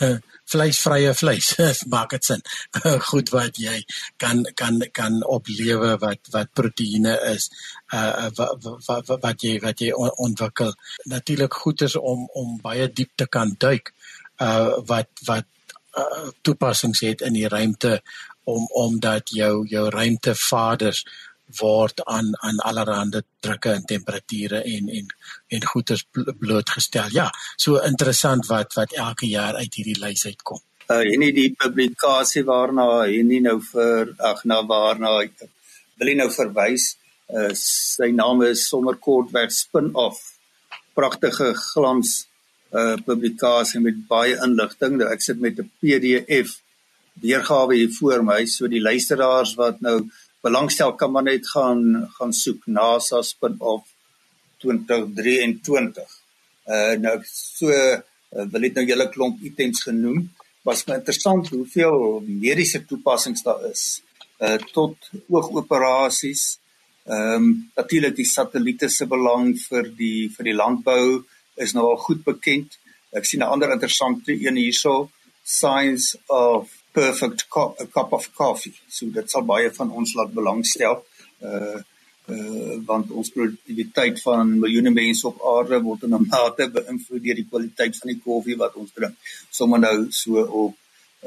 vleisvrye 0.50 1.14
vleis. 1.14 1.52
Maak 1.92 2.14
dit 2.16 2.24
sin. 2.24 2.42
Goed 3.10 3.32
wat 3.34 3.58
jy 3.60 3.80
kan 4.22 4.44
kan 4.54 4.80
kan 4.92 5.20
oplewe 5.24 5.96
wat 6.02 6.30
wat 6.34 6.52
proteïene 6.54 7.16
is 7.32 7.50
uh 7.94 8.30
wat 8.38 8.70
wat, 8.86 9.12
wat 9.22 9.42
jy 9.42 9.58
wat 9.62 9.82
jy 9.82 9.92
ontwikkel. 9.96 10.74
Natuurlik 11.10 11.54
goed 11.54 11.82
is 11.86 11.96
om 11.96 12.26
om 12.34 12.56
baie 12.62 12.88
diep 12.92 13.12
te 13.14 13.26
kan 13.26 13.54
duik 13.58 13.92
uh 14.42 14.78
wat 14.86 15.10
wat 15.26 15.46
uh, 15.96 16.30
toepassings 16.42 17.00
het 17.00 17.20
in 17.20 17.36
die 17.38 17.48
ruimte 17.48 18.00
om 18.46 18.66
omdat 18.78 19.30
jou 19.34 19.66
jou 19.66 19.88
ruimtevaders 19.90 21.04
word 21.60 22.02
aan 22.04 22.32
aan 22.42 22.58
allerlei 22.58 23.22
drukke 23.40 23.70
en 23.70 23.84
temperature 23.84 24.62
en 24.62 24.88
en 24.88 25.06
en 25.48 25.66
goeders 25.66 26.06
blootgestel. 26.38 27.08
Ja, 27.12 27.30
so 27.56 27.78
interessant 27.78 28.46
wat 28.46 28.74
wat 28.74 28.92
elke 28.92 29.26
jaar 29.26 29.54
uit 29.54 29.74
hierdie 29.74 29.98
lys 30.00 30.26
uitkom. 30.26 30.60
Uh 30.90 31.02
en 31.02 31.26
die 31.34 31.50
publikasie 31.58 32.44
waarna 32.44 33.06
en 33.06 33.28
nie 33.28 33.40
nou 33.40 33.60
vir 33.72 34.14
ag 34.18 34.44
na 34.44 34.62
waarna 34.66 35.16
wil 35.98 36.08
jy 36.08 36.16
nou 36.18 36.30
verwys. 36.30 36.96
Uh 37.28 37.50
sy 37.54 38.12
naam 38.14 38.42
is 38.42 38.68
sommer 38.68 38.96
kortweg 38.96 39.50
spin-off. 39.50 40.36
Pragtige 40.94 41.54
glans 41.54 42.26
uh 42.72 42.96
publikasie 43.06 43.80
met 43.80 44.06
baie 44.08 44.38
inligting. 44.42 44.98
Nou 44.98 45.10
ek 45.12 45.22
sit 45.22 45.40
met 45.40 45.58
'n 45.58 45.70
PDF 45.80 46.60
weergawe 47.20 47.74
hier 47.74 47.92
voor 47.98 48.22
my 48.24 48.44
so 48.46 48.68
die 48.68 48.82
luisteraars 48.82 49.54
wat 49.56 49.80
nou 49.80 50.00
belangstel 50.42 50.94
kan 50.94 51.12
maar 51.12 51.26
net 51.26 51.48
gaan 51.48 52.08
gaan 52.18 52.32
soek 52.32 52.66
NASA 52.66 53.22
spin 53.22 53.56
of 53.58 53.84
2023. 54.62 56.04
Uh 56.66 56.94
nou 57.00 57.16
so 57.30 57.70
uh, 57.70 58.00
wil 58.52 58.60
dit 58.66 58.74
nou 58.74 58.84
julle 58.86 59.08
klomp 59.14 59.42
items 59.42 59.82
genoem. 59.86 60.26
Was 60.66 60.84
my 60.86 60.98
interessant 61.00 61.48
hoeveel 61.54 62.20
mediese 62.26 62.84
toepassings 62.84 63.44
daar 63.46 63.64
is. 63.70 64.02
Uh 64.40 64.58
tot 64.72 65.10
oogoperasies. 65.28 66.58
Ehm 67.06 67.34
um, 67.34 67.70
natuurlik 67.78 68.16
die 68.16 68.26
satelliete 68.26 68.88
se 68.88 69.06
belang 69.06 69.52
vir 69.68 69.92
die 69.94 70.26
vir 70.34 70.48
die 70.50 70.56
landbou 70.58 71.22
is 71.54 71.72
nou 71.72 71.84
al 71.92 72.00
goed 72.02 72.24
bekend. 72.24 72.78
Ek 73.14 73.24
sien 73.24 73.40
'n 73.40 73.52
ander 73.52 73.70
interessante 73.72 74.32
een 74.32 74.56
hierso, 74.56 75.10
Science 75.44 76.18
of 76.26 76.75
perfect 76.96 77.50
cup, 77.50 77.76
a 77.80 77.86
cup 77.86 78.12
of 78.12 78.24
coffee. 78.34 78.74
So 78.88 79.10
dit 79.18 79.30
sal 79.30 79.44
baie 79.50 79.68
van 79.78 79.92
ons 80.00 80.14
laat 80.18 80.32
belangstel. 80.40 81.02
Uh 81.42 81.76
uh 82.26 82.76
want 82.88 83.12
ons 83.14 83.28
produktiwiteit 83.30 84.16
van 84.18 84.48
miljoene 84.58 84.90
mense 84.90 85.28
op 85.28 85.44
aarde 85.52 85.78
word 85.84 86.06
in 86.08 86.14
'n 86.16 86.26
mate 86.30 86.66
beïnvloed 86.76 87.22
deur 87.26 87.38
die 87.40 87.50
kwaliteit 87.50 87.98
van 88.00 88.10
die 88.12 88.22
koffie 88.24 88.56
wat 88.62 88.74
ons 88.80 88.90
drink. 88.96 89.14
Sommige 89.58 89.80
nou 89.84 89.98
so 90.10 90.42
op 90.62 90.74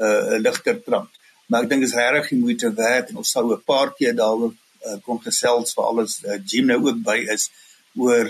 uh 0.06 0.36
ligter 0.46 0.82
trant. 0.88 1.12
Maar 1.48 1.64
ek 1.64 1.70
dink 1.70 1.86
is 1.86 1.94
regtig 2.00 2.28
die 2.34 2.42
moeite 2.42 2.72
werd 2.82 3.10
en 3.10 3.22
ons 3.22 3.32
sou 3.36 3.44
'n 3.54 3.62
paar 3.72 3.94
keer 3.98 4.14
daaroor 4.22 4.52
uh, 4.52 4.98
kon 5.06 5.22
gesels 5.24 5.74
vir 5.76 5.84
alles 5.84 6.12
uh, 6.24 6.38
Jim 6.46 6.66
nou 6.66 6.80
ook 6.88 7.00
by 7.04 7.18
is 7.36 7.50
oor 7.96 8.28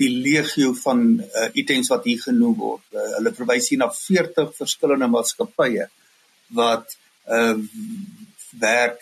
die 0.00 0.10
legio 0.26 0.74
van 0.84 1.00
uh, 1.20 1.48
items 1.54 1.88
wat 1.92 2.04
hier 2.04 2.20
genoem 2.20 2.54
word. 2.56 2.84
Uh, 2.92 3.08
hulle 3.16 3.32
verwys 3.40 3.68
hier 3.68 3.80
na 3.80 3.90
40 3.92 4.52
verskillende 4.60 5.08
maatskappye 5.08 5.88
wat 6.56 6.96
uh 7.28 7.58
werk 8.58 8.98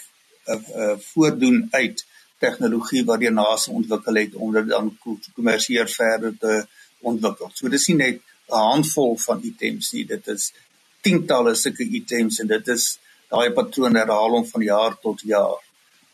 uh, 0.47 0.61
uh 0.77 0.97
voordoen 1.13 1.69
uit 1.71 2.05
tegnologie 2.39 3.05
wat 3.05 3.21
die 3.21 3.31
NASA 3.31 3.73
ontwikkel 3.73 4.21
het 4.21 4.35
om 4.35 4.53
dit 4.53 4.69
dan 4.69 4.91
kommersieel 5.35 5.87
verder 5.87 6.35
te 6.39 6.67
ontwikkel. 7.01 7.51
So 7.55 7.69
dis 7.69 7.89
nie 7.89 7.97
net 7.97 8.21
'n 8.49 8.65
handvol 8.73 9.19
van 9.19 9.43
items 9.43 9.93
nie, 9.93 10.05
dit 10.05 10.29
is 10.29 10.53
tientalle 11.01 11.55
sulke 11.55 11.85
items 11.85 12.41
en 12.41 12.47
dit 12.47 12.69
is 12.69 12.99
daai 13.31 13.51
patroon 13.53 13.97
herhaal 13.97 14.31
hom 14.31 14.47
van 14.47 14.63
jaar 14.63 14.97
tot 15.01 15.21
jaar. 15.21 15.61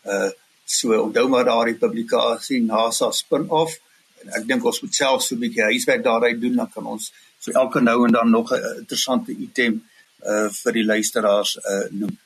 Uh 0.03 0.31
so 0.65 1.01
onthou 1.01 1.27
maar 1.29 1.45
daardie 1.45 1.77
publikasie 1.77 2.61
NASA 2.61 3.11
spin-off 3.11 3.77
en 4.23 4.31
ek 4.39 4.47
dink 4.49 4.63
ons 4.65 4.81
moet 4.81 4.95
self 4.95 5.21
so 5.23 5.35
'n 5.35 5.39
bietjie 5.39 5.63
huiswerk 5.63 6.03
daaruit 6.03 6.41
doen 6.41 6.55
dan 6.55 6.69
kan 6.73 6.85
ons 6.85 7.11
so 7.39 7.51
elke 7.51 7.81
nou 7.81 8.05
en 8.05 8.11
dan 8.11 8.29
nog 8.29 8.51
'n 8.51 8.79
interessante 8.81 9.31
item 9.31 9.83
uh 10.25 10.49
vir 10.63 10.73
die 10.73 10.85
luisteraars 10.85 11.57
uh 11.57 11.85
noem. 11.91 12.17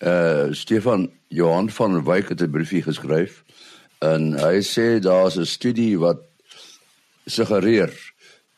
Uh 0.00 0.52
Stefan 0.52 1.10
Johan 1.28 1.70
van 1.70 2.04
Wyk 2.04 2.28
het 2.28 2.42
'n 2.42 2.50
briefie 2.50 2.82
geskryf 2.82 3.44
en 4.00 4.32
hy 4.32 4.60
sê 4.64 4.98
daar's 5.00 5.36
'n 5.36 5.46
studie 5.46 5.98
wat 5.98 6.22
suggereer 7.26 7.92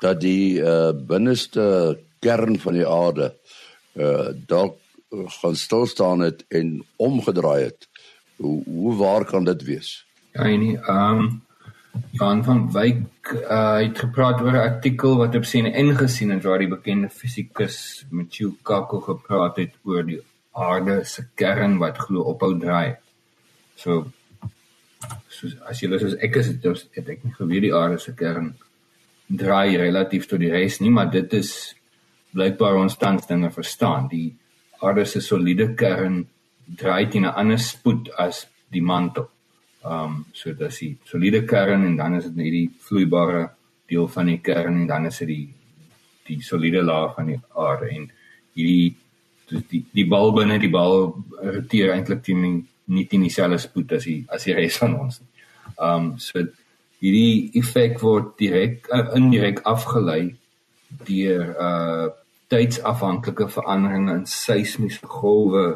dat 0.00 0.21
die 0.21 0.61
uh 0.61 0.93
binneste 0.93 1.99
kern 2.21 2.59
van 2.59 2.75
die 2.75 2.87
aarde 2.87 3.35
uh 3.95 4.31
dalk 4.47 4.79
gaan 5.12 5.57
stil 5.57 5.87
staan 5.87 6.21
het 6.21 6.45
en 6.49 6.85
omgedraai 6.97 7.62
het. 7.64 7.88
Hoe 8.37 8.62
hoe 8.64 8.97
waar 8.97 9.25
kan 9.25 9.45
dit 9.45 9.62
wees? 9.62 10.07
Ja, 10.33 10.43
nee, 10.45 10.79
ehm 10.79 11.19
um, 11.19 11.43
Jan 12.13 12.45
van 12.45 12.73
Wyk 12.73 13.33
uh, 13.33 13.77
het 13.81 13.99
gepraat 13.99 14.41
oor 14.41 14.53
'n 14.53 14.69
artikel 14.71 15.17
wat 15.17 15.35
op 15.35 15.45
CNN 15.49 15.97
gesien 15.97 16.31
het 16.31 16.45
waar 16.45 16.59
die 16.59 16.69
bekende 16.69 17.09
fisikus 17.09 18.05
Michio 18.11 18.55
Kaku 18.63 19.01
gepraat 19.01 19.57
het 19.57 19.75
oor 19.85 20.05
die 20.07 20.21
aarde 20.53 21.05
se 21.05 21.25
kern 21.35 21.79
wat 21.79 21.99
glo 21.99 22.21
ophou 22.33 22.59
draai. 22.59 22.97
So 23.75 24.13
soos 25.29 25.57
as 25.69 25.81
jy 25.81 25.99
soos 25.99 26.17
ek 26.21 26.37
is 26.37 26.49
dit 26.49 26.89
het 26.97 27.09
ek 27.09 27.25
nie 27.25 27.35
geweet 27.35 27.63
die 27.63 27.75
aarde 27.75 27.99
se 27.99 28.13
kern 28.13 28.55
draai 29.29 29.77
relatief 29.77 30.27
tot 30.29 30.41
die 30.41 30.53
res 30.53 30.81
nie, 30.81 30.91
maar 30.91 31.11
dit 31.11 31.33
is 31.33 31.75
blykbaar 32.33 32.77
ons 32.77 32.97
tans 32.97 33.27
dinge 33.27 33.51
verstaan. 33.51 34.09
Die 34.09 34.37
aarde 34.81 35.05
se 35.05 35.21
soliede 35.21 35.75
kern 35.75 36.27
draai 36.67 37.09
teen 37.11 37.25
'n 37.25 37.37
ander 37.37 37.59
spoed 37.59 38.11
as 38.19 38.47
die 38.71 38.83
mantel. 38.83 39.29
Ehm 39.83 40.05
um, 40.05 40.25
so 40.33 40.53
dis 40.55 40.79
die 40.79 40.93
soliede 41.05 41.43
kern 41.45 41.85
en 41.87 41.97
dan 41.97 42.15
is 42.15 42.29
dit 42.29 42.45
hierdie 42.45 42.69
vloeibare 42.87 43.49
deel 43.91 44.07
van 44.09 44.29
die 44.31 44.39
kern 44.39 44.83
en 44.83 44.87
dan 44.87 45.09
is 45.09 45.19
dit 45.19 45.29
die 45.29 45.49
die 46.29 46.39
soliede 46.43 46.85
laag 46.87 47.17
van 47.17 47.33
die 47.33 47.39
aarde 47.59 47.89
en 47.91 48.05
hierdie 48.55 48.95
die 49.51 49.62
die, 49.71 49.83
die 49.93 50.07
bal 50.09 50.31
binne 50.37 50.61
die 50.62 50.71
bal 50.71 51.11
roteer 51.41 51.91
eintlik 51.97 52.23
teen 52.23 52.47
nie 52.87 53.07
teen 53.11 53.27
dieselfde 53.27 53.59
spoed 53.59 53.97
as 53.99 54.07
die 54.07 54.21
as 54.29 54.47
die 54.47 54.55
res 54.55 54.79
van 54.85 54.95
ons. 55.01 55.21
Ehm 55.75 55.91
um, 55.97 56.09
so 56.19 56.47
hierdie 57.03 57.51
effek 57.59 57.99
word 58.07 58.37
direk 58.39 58.87
uh, 58.95 59.09
indirek 59.19 59.65
afgelei 59.67 60.35
deur 61.09 61.55
uh 61.69 62.09
tydsafhanklike 62.53 63.47
veranderinge 63.49 64.19
in 64.21 64.27
seismiese 64.29 65.07
golwe 65.19 65.67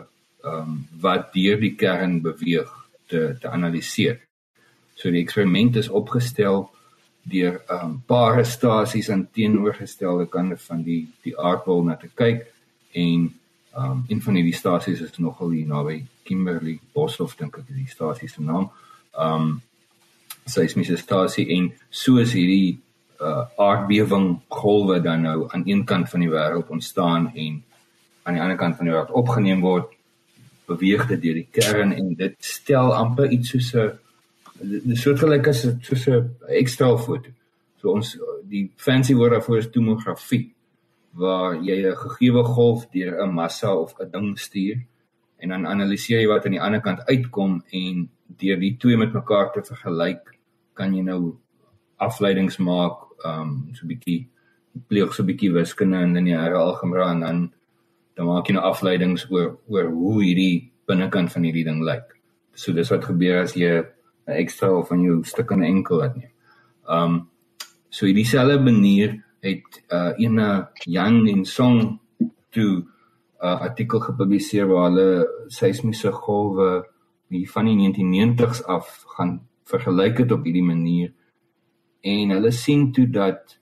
ehm 0.45 0.59
um, 0.63 0.83
wat 1.03 1.33
deur 1.35 1.59
die 1.59 1.75
kern 1.75 2.21
beweeg 2.23 2.71
te 3.07 3.37
te 3.41 3.49
analiseer. 3.49 4.21
So 4.95 5.11
die 5.11 5.23
eksperiment 5.23 5.77
is 5.77 5.89
opgestel 5.89 6.71
deur 7.27 7.61
'n 7.69 7.85
um, 7.85 8.03
paar 8.07 8.45
stasies 8.45 9.11
aan 9.11 9.29
teenoorgestelde 9.33 10.27
kante 10.27 10.57
van 10.57 10.83
die 10.83 11.09
die 11.23 11.39
aardbol 11.39 11.83
na 11.85 11.97
te 11.97 12.09
kyk 12.15 12.47
en 12.93 13.35
um 13.77 14.05
een 14.09 14.23
van 14.23 14.35
hierdie 14.35 14.55
stasies 14.55 15.01
is 15.01 15.19
nogal 15.19 15.51
hier 15.51 15.67
naby 15.67 16.05
Kimberley 16.25 16.79
Boshoff 16.95 17.37
dink 17.37 17.59
ek 17.59 17.67
die 17.69 17.89
stasie 17.89 18.29
se 18.29 18.43
naam 18.43 18.71
um 19.19 19.61
seismiese 20.47 20.97
stasie 20.97 21.49
en 21.57 21.73
soos 21.91 22.33
hierdie 22.33 22.79
uh 23.21 23.45
aardbewing 23.57 24.41
golwe 24.49 25.01
dan 25.01 25.23
nou 25.23 25.49
aan 25.51 25.63
een 25.67 25.85
kant 25.85 26.09
van 26.09 26.21
die 26.21 26.31
wêreld 26.31 26.71
ontstaan 26.71 27.33
en 27.35 27.63
aan 28.23 28.35
die 28.35 28.43
ander 28.43 28.57
kant 28.57 28.77
van 28.77 28.87
die 28.87 28.95
wêreld 28.95 29.11
opgeneem 29.23 29.61
word 29.61 29.96
beweeg 30.67 31.07
dit 31.09 31.23
deur 31.23 31.35
die 31.35 31.49
kern 31.51 31.93
en 31.93 32.15
dit 32.15 32.37
stel 32.39 32.95
amper 32.95 33.31
iets 33.31 33.51
soos 33.51 33.75
'n 33.75 33.99
'n 34.63 34.97
soort 34.97 35.19
gelyk 35.19 35.49
as 35.49 35.63
soos 35.63 36.09
'n 36.09 36.31
ekstra 36.49 36.97
foto. 36.97 37.31
So 37.81 37.93
ons 37.93 38.19
die 38.49 38.71
fancy 38.77 39.15
woord 39.15 39.33
daarvoor 39.33 39.59
is 39.59 39.71
tomografie 39.71 40.55
waar 41.13 41.57
jy 41.69 41.79
'n 41.87 41.97
gegeewe 41.97 42.43
golf 42.45 42.91
deur 42.91 43.23
'n 43.23 43.35
massa 43.35 43.75
of 43.75 43.95
'n 44.01 44.11
ding 44.11 44.39
stuur 44.39 44.79
en 45.39 45.49
dan 45.49 45.67
analiseer 45.67 46.21
jy 46.21 46.29
wat 46.29 46.45
aan 46.45 46.57
die 46.57 46.61
ander 46.61 46.81
kant 46.81 47.01
uitkom 47.09 47.63
en 47.71 48.09
deur 48.41 48.59
die 48.61 48.77
twee 48.77 48.97
met 48.97 49.13
mekaar 49.13 49.53
te 49.53 49.63
vergelyk 49.63 50.39
kan 50.75 50.95
jy 50.95 51.03
nou 51.03 51.37
afleidings 51.97 52.59
maak 52.59 52.99
um 53.25 53.71
so 53.75 53.85
'n 53.85 53.89
bietjie 53.89 54.29
pleeg 54.89 55.15
so 55.15 55.23
'n 55.23 55.27
bietjie 55.27 55.53
wiskunde 55.53 56.03
in 56.03 56.15
lineêre 56.15 56.57
algebra 56.57 57.11
en 57.11 57.21
dan 57.21 57.53
dan 58.17 58.27
maak 58.27 58.49
jy 58.49 58.57
nou 58.57 58.65
afleidings 58.65 59.27
oor 59.31 59.59
oor 59.69 59.91
hoe 59.93 60.23
hierdie 60.23 60.73
binnekant 60.89 61.33
van 61.33 61.45
hierdie 61.45 61.67
ding 61.67 61.83
lyk. 61.85 62.17
So 62.57 62.73
dis 62.73 62.91
wat 62.91 63.05
gebeur 63.05 63.43
as 63.43 63.55
jy 63.57 63.85
'n 64.27 64.41
ekstra 64.43 64.73
of 64.73 64.89
van 64.89 65.03
jou 65.03 65.23
stuk 65.25 65.51
in 65.51 65.63
enkel 65.63 66.03
het 66.03 66.17
nie. 66.17 66.31
Um 66.89 67.29
so 67.91 68.07
hierdie 68.07 68.27
selfde 68.27 68.61
manier 68.61 69.23
het 69.43 69.83
uh 69.93 70.13
ene 70.19 70.69
Yang 70.87 71.29
en 71.31 71.45
Song 71.45 72.01
toe 72.51 72.73
'n 72.83 72.87
uh, 73.43 73.61
artikel 73.61 74.01
gepubliseer 74.01 74.67
waar 74.67 74.91
hulle 74.91 75.29
seismiese 75.49 76.13
golwe 76.13 76.87
die 77.29 77.45
van 77.51 77.67
die 77.67 77.77
1990s 77.77 78.63
af 78.65 79.05
gaan 79.17 79.41
vergelyk 79.65 80.19
het 80.19 80.33
op 80.33 80.45
hierdie 80.45 80.65
manier 80.65 81.13
en 82.01 82.31
hulle 82.31 82.51
sien 82.51 82.93
toe 82.93 83.07
dat 83.11 83.59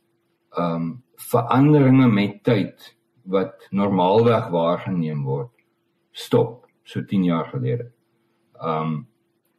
um, 0.59 1.03
veranderinge 1.17 2.09
met 2.09 2.43
tyd 2.45 2.97
wat 3.25 3.67
normaalweg 3.71 4.49
waargeneem 4.53 5.25
word 5.25 5.51
stop 6.13 6.67
so 6.85 7.03
10 7.03 7.25
jaar 7.25 7.49
gelede. 7.51 7.91
Um, 8.61 9.07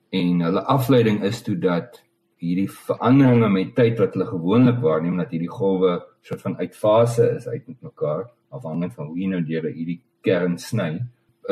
en 0.10 0.42
hulle 0.46 0.64
afleiding 0.72 1.24
is 1.24 1.42
toe 1.44 1.58
dat 1.60 2.02
hierdie 2.40 2.70
veranderinge 2.70 3.50
met 3.50 3.74
tyd 3.76 4.00
wat 4.00 4.14
hulle 4.16 4.28
gewoonlik 4.30 4.80
waarneem 4.84 5.18
dat 5.20 5.34
hierdie 5.34 5.52
golwe 5.52 5.98
soort 6.26 6.44
van 6.46 6.58
uitfase 6.62 7.30
is 7.36 7.48
uit 7.48 7.68
met 7.68 7.82
mekaar 7.82 8.30
afhangend 8.54 8.94
van 8.96 9.10
hoe 9.10 9.20
jy 9.20 9.30
nou 9.32 9.42
deur 9.44 9.68
hierdie 9.72 10.00
kern 10.26 10.58
sny. 10.62 11.00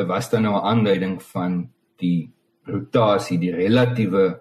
Was 0.08 0.30
daar 0.30 0.42
nou 0.42 0.54
'n 0.54 0.66
aanduiding 0.72 1.22
van 1.22 1.70
die 1.96 2.30
rotasie, 2.64 3.38
die 3.38 3.52
relatiewe 3.52 4.40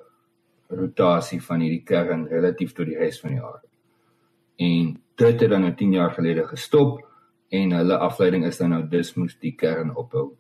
rotasie 0.70 1.42
van 1.42 1.60
hierdie 1.60 1.84
kern 1.84 2.28
relatief 2.28 2.74
tot 2.74 2.86
die 2.86 2.98
res 2.98 3.20
van 3.20 3.36
die 3.36 3.42
aarde. 3.42 3.68
En 4.58 5.02
dit 5.16 5.42
het 5.42 5.50
dan 5.50 5.62
nou 5.62 5.74
10 5.74 5.92
jaar 5.92 6.12
gelede 6.12 6.48
gestop 6.48 7.02
en 7.54 7.76
hulle 7.78 7.98
afleiding 8.02 8.46
is 8.50 8.58
dan 8.58 8.74
nou 8.74 8.82
dis 8.90 9.14
moes 9.16 9.36
die 9.42 9.54
kern 9.58 9.92
ophou 9.94 10.32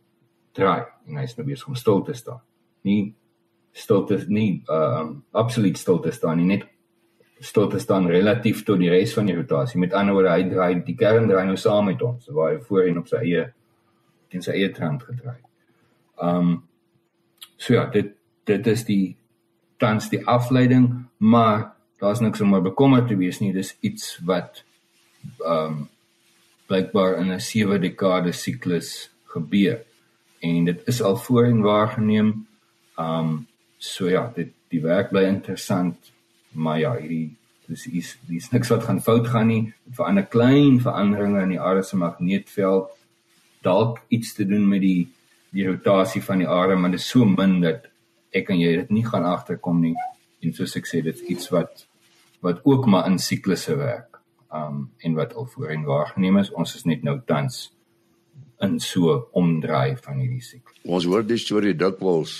draai 0.57 0.85
en 1.07 1.19
hy's 1.21 1.35
nou 1.37 1.45
besig 1.45 1.69
om 1.69 1.77
stil 1.77 2.01
te 2.05 2.15
staan. 2.17 2.41
Nie 2.87 3.13
stil 3.73 4.05
te 4.09 4.19
nie 4.27 4.63
ehm 4.69 5.01
um, 5.01 5.11
absoluut 5.31 5.77
stil 5.77 5.99
te 6.01 6.13
staan 6.13 6.41
nie, 6.41 6.49
net 6.55 6.65
stil 7.43 7.67
te 7.69 7.79
staan 7.81 8.07
relatief 8.07 8.63
tot 8.65 8.79
die 8.79 8.89
res 8.89 9.13
van 9.17 9.27
die 9.29 9.35
rotasie. 9.35 9.79
Met 9.81 9.93
ander 9.97 10.15
woorde, 10.15 10.31
hy 10.31 10.47
draai 10.49 10.83
die 10.85 10.97
kern 10.97 11.27
draai 11.29 11.45
nou 11.49 11.57
saam 11.59 11.89
met 11.91 12.01
ons, 12.01 12.29
waar 12.31 12.53
hy 12.53 12.59
voorheen 12.67 13.01
op 13.01 13.09
sy 13.09 13.21
eie 13.25 13.47
teen 14.31 14.45
sy 14.45 14.55
eie 14.57 14.69
trant 14.73 15.05
gedraai. 15.09 15.41
Ehm 16.21 16.53
um, 16.53 16.53
so 17.57 17.73
ja, 17.77 17.85
dit 17.93 18.13
dit 18.49 18.67
is 18.67 18.85
die 18.89 19.15
tans 19.79 20.09
die 20.11 20.21
afleiding, 20.27 20.89
maar 21.17 21.73
daar's 22.01 22.21
niks 22.21 22.41
om 22.41 22.53
oor 22.53 22.63
bekommerd 22.65 23.07
te 23.07 23.17
wees 23.19 23.39
nie. 23.41 23.53
Dis 23.53 23.75
iets 23.81 24.17
wat 24.25 24.63
ehm 25.39 25.81
um, 25.81 25.81
blykbaar 26.67 27.17
in 27.21 27.31
'n 27.31 27.39
sewe 27.39 27.79
dekade 27.79 28.31
siklus 28.31 29.09
gebeur. 29.33 29.83
En 30.41 30.65
dit 30.65 30.81
is 30.87 31.01
al 31.01 31.15
voorheen 31.15 31.61
waargeneem. 31.61 32.47
Um, 32.99 33.47
so 33.77 34.09
ja, 34.09 34.31
dit 34.35 34.51
die 34.69 34.81
werk 34.81 35.09
bly 35.09 35.23
interessant, 35.23 36.11
maar 36.51 36.79
ja, 36.79 36.95
hierdie 36.95 37.35
dis 37.67 37.87
is 37.87 38.17
dis 38.27 38.51
niks 38.51 38.69
wat 38.69 38.83
gaan 38.83 39.01
fout 39.01 39.27
gaan 39.27 39.47
nie. 39.47 39.73
Vir 39.91 40.11
'n 40.11 40.27
klein 40.27 40.79
veranderinge 40.81 41.41
in 41.41 41.49
die 41.49 41.59
aarde 41.59 41.83
se 41.83 41.97
magneetveld 41.97 42.89
dalk 43.61 43.99
iets 44.07 44.33
te 44.33 44.45
doen 44.45 44.67
met 44.69 44.81
die 44.81 45.07
die 45.49 45.67
rotasie 45.67 46.21
van 46.21 46.37
die 46.37 46.47
aarde, 46.47 46.75
maar 46.75 46.91
dit 46.91 46.99
is 46.99 47.09
so 47.09 47.25
min 47.25 47.61
dat 47.61 47.93
ek 48.33 48.49
en 48.49 48.59
jy 48.59 48.75
dit 48.81 48.91
nie 48.91 49.05
gaan 49.05 49.25
agterkom 49.29 49.81
nie 49.81 49.95
en 50.43 50.53
soos 50.57 50.75
ek 50.79 50.89
sê 50.89 51.01
dit 51.05 51.15
is 51.15 51.27
iets 51.35 51.51
wat 51.53 51.85
wat 52.43 52.63
ook 52.67 52.87
maar 52.91 53.07
in 53.07 53.19
siklusse 53.21 53.75
werk 53.79 54.12
um 54.53 54.83
en 55.05 55.15
wat 55.17 55.33
al 55.33 55.47
voorheen 55.53 55.85
waargeneem 55.87 56.37
is 56.41 56.51
ons 56.51 56.75
is 56.77 56.85
net 56.89 57.03
nou 57.03 57.17
tans 57.29 57.65
in 58.65 58.79
so 58.79 59.15
omdraai 59.39 59.97
van 60.05 60.21
hierdie 60.21 60.43
siklus 60.45 60.79
ons 60.97 61.09
hoor 61.09 61.25
die 61.27 61.41
storie 61.41 61.75
dikwels 61.77 62.37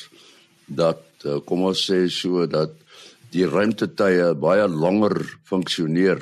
dat 0.68 1.04
uh, 1.26 1.40
kom 1.48 1.66
ons 1.70 1.84
sê 1.90 2.06
so 2.12 2.46
dat 2.48 2.78
die 3.34 3.46
ruimtetye 3.50 4.34
baie 4.40 4.68
langer 4.70 5.18
funksioneer 5.50 6.22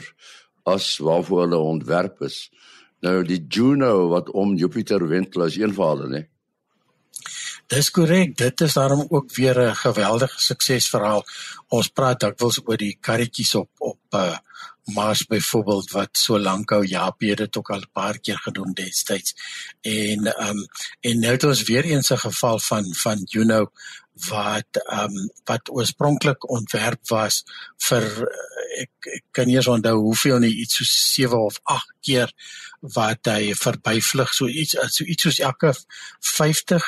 as 0.72 0.96
waarvoor 1.04 1.46
hulle 1.46 1.62
ontwerp 1.76 2.24
is 2.28 2.44
nou 3.06 3.22
die 3.28 3.42
Juno 3.50 4.10
wat 4.14 4.30
om 4.38 4.56
Jupiter 4.58 5.08
wentel 5.10 5.48
is 5.50 5.58
een 5.60 5.76
van 5.78 5.98
hulle 5.98 6.12
nê 6.18 6.28
Dis 7.72 7.88
korrek. 7.96 8.34
Dit 8.36 8.62
is 8.66 8.74
daarom 8.76 9.06
ook 9.08 9.32
weer 9.36 9.56
'n 9.60 9.76
geweldige 9.76 10.40
suksesverhaal. 10.44 11.24
Ons 11.68 11.88
praat 11.88 12.20
dikwels 12.20 12.60
oor 12.66 12.78
die 12.78 12.98
karretjies 13.00 13.56
op 13.56 13.70
op 13.78 14.00
uh 14.12 14.38
Mars 14.84 15.26
byvoorbeeld 15.26 15.92
wat 15.92 16.18
so 16.18 16.40
lank 16.40 16.70
hou. 16.70 16.86
Jaapie 16.86 17.30
het 17.30 17.38
dit 17.38 17.58
ook 17.58 17.70
al 17.70 17.80
'n 17.80 17.92
paar 17.94 18.20
keer 18.20 18.38
gedoen 18.38 18.74
destyds. 18.74 19.36
En 19.82 20.28
um 20.48 20.66
en 21.00 21.20
nou 21.20 21.32
het 21.32 21.44
ons 21.44 21.64
weer 21.64 21.84
eens 21.84 22.10
'n 22.12 22.18
geval 22.18 22.60
van 22.60 22.94
van 22.94 23.22
Juno 23.24 23.72
wat 24.30 24.84
um 24.92 25.30
wat 25.44 25.70
oorspronklik 25.70 26.50
ontwerp 26.50 27.08
was 27.10 27.44
vir 27.78 28.04
ek, 28.80 28.90
ek 29.16 29.24
kan 29.32 29.48
nie 29.48 29.56
eens 29.56 29.68
onthou 29.68 29.96
hoeveel 30.00 30.40
nie 30.40 30.56
iets 30.64 30.76
so 30.76 30.84
7 30.84 31.40
of 31.40 31.60
8 31.64 31.94
keer 32.02 32.34
wat 32.80 33.26
hy 33.26 33.54
verbyvlug 33.54 34.34
so 34.34 34.48
iets 34.48 34.76
so 34.96 35.04
iets 35.04 35.24
soos 35.24 35.40
elke 35.40 35.74
50 36.20 36.86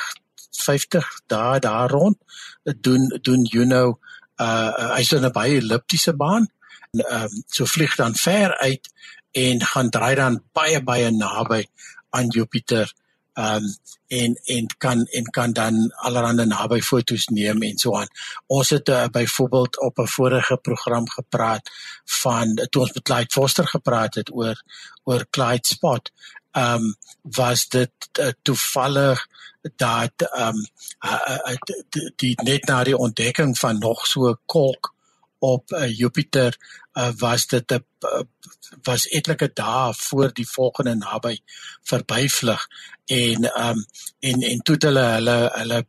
50 0.64 1.08
dae 1.26 1.58
daar 1.58 1.90
rond 1.90 2.18
doen 2.62 3.08
doen 3.22 3.46
you 3.50 3.64
know 3.64 3.98
uh 4.40 4.94
hy's 4.96 5.12
in 5.12 5.24
'n 5.24 5.32
baie 5.32 5.58
elliptiese 5.58 6.12
baan 6.12 6.44
en 6.44 6.52
ehm 7.00 7.22
um, 7.22 7.42
so 7.46 7.64
vlieg 7.64 7.94
dan 7.96 8.14
ver 8.14 8.58
uit 8.58 8.92
en 9.32 9.62
gaan 9.62 9.90
draai 9.90 10.14
dan 10.14 10.42
baie 10.52 10.82
baie 10.82 11.10
naby 11.10 11.64
aan 12.10 12.28
Jupiter 12.28 12.92
um 13.34 13.64
en 14.06 14.40
en 14.44 14.66
kan 14.78 15.04
en 15.04 15.24
kan 15.30 15.52
dan 15.52 15.92
allerlei 15.94 16.46
naby 16.46 16.80
fotos 16.80 17.26
neem 17.26 17.62
en 17.62 17.78
so 17.78 17.96
aan. 17.96 18.06
Ons 18.46 18.70
het 18.70 18.88
uh, 18.88 19.06
byvoorbeeld 19.10 19.80
op 19.80 19.98
'n 19.98 20.06
vorige 20.06 20.56
program 20.56 21.08
gepraat 21.10 21.70
van 22.04 22.54
toe 22.70 22.82
ons 22.82 22.92
met 22.92 23.02
Clyde 23.02 23.32
Foster 23.32 23.66
gepraat 23.66 24.14
het 24.14 24.32
oor 24.32 24.62
oor 25.04 25.26
Clyde 25.30 25.66
Spot. 25.66 26.10
Um 26.52 26.94
was 27.22 27.68
dit 27.68 27.92
uh, 28.20 28.28
toevallig 28.42 29.26
dat 29.76 30.12
um 30.38 30.66
uh, 31.04 31.38
uh, 31.46 31.56
die, 31.88 32.12
die 32.16 32.42
net 32.42 32.66
na 32.66 32.84
die 32.84 32.96
ontdekking 32.96 33.58
van 33.58 33.78
nog 33.78 34.06
so 34.06 34.36
kolk 34.46 34.93
op 35.44 35.72
uh, 35.72 35.88
Jupiter 35.98 36.56
uh, 36.98 37.10
was 37.18 37.46
dit 37.46 37.72
'n 37.72 37.84
uh, 38.00 38.22
was 38.88 39.06
etlike 39.18 39.50
dae 39.52 39.94
voor 39.94 40.32
die 40.32 40.48
volgende 40.48 40.94
naby 40.94 41.34
verbyvlug 41.90 42.66
en 43.06 43.50
um 43.68 43.84
en 44.20 44.42
en 44.52 44.62
toe 44.62 44.76
hulle 44.78 45.06
hulle 45.16 45.36
hulle 45.54 45.80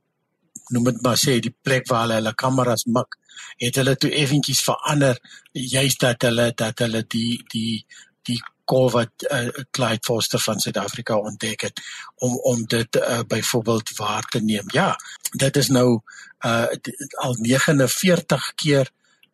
noem 0.73 0.89
dit 0.89 1.01
maar 1.01 1.19
sê 1.21 1.39
die 1.39 1.55
plek 1.61 1.87
waar 1.89 2.01
hulle 2.05 2.19
hulle 2.19 2.35
kameras 2.43 2.85
mik 2.97 3.19
het 3.63 3.79
hulle 3.79 3.95
toe 3.95 4.11
effentjies 4.23 4.63
verander 4.67 5.19
juist 5.51 5.99
dat 5.99 6.27
hulle 6.27 6.51
dat 6.63 6.83
hulle 6.85 7.05
die 7.07 7.43
die 7.53 7.85
die 8.27 8.41
kol 8.65 8.89
wat 8.89 9.25
uh, 9.29 9.47
Clyde 9.77 10.03
Foster 10.05 10.41
van 10.41 10.59
Suid-Afrika 10.59 11.17
ontdek 11.17 11.67
het 11.67 11.81
om 12.15 12.37
om 12.51 12.63
dit 12.65 12.95
uh, 12.95 13.19
byvoorbeeld 13.27 13.91
waar 13.97 14.25
te 14.25 14.41
neem. 14.41 14.65
Ja, 14.73 14.95
dit 15.31 15.57
is 15.57 15.67
nou 15.67 16.01
uh, 16.45 16.65
al 17.21 17.37
49 17.39 18.53
keer 18.55 18.89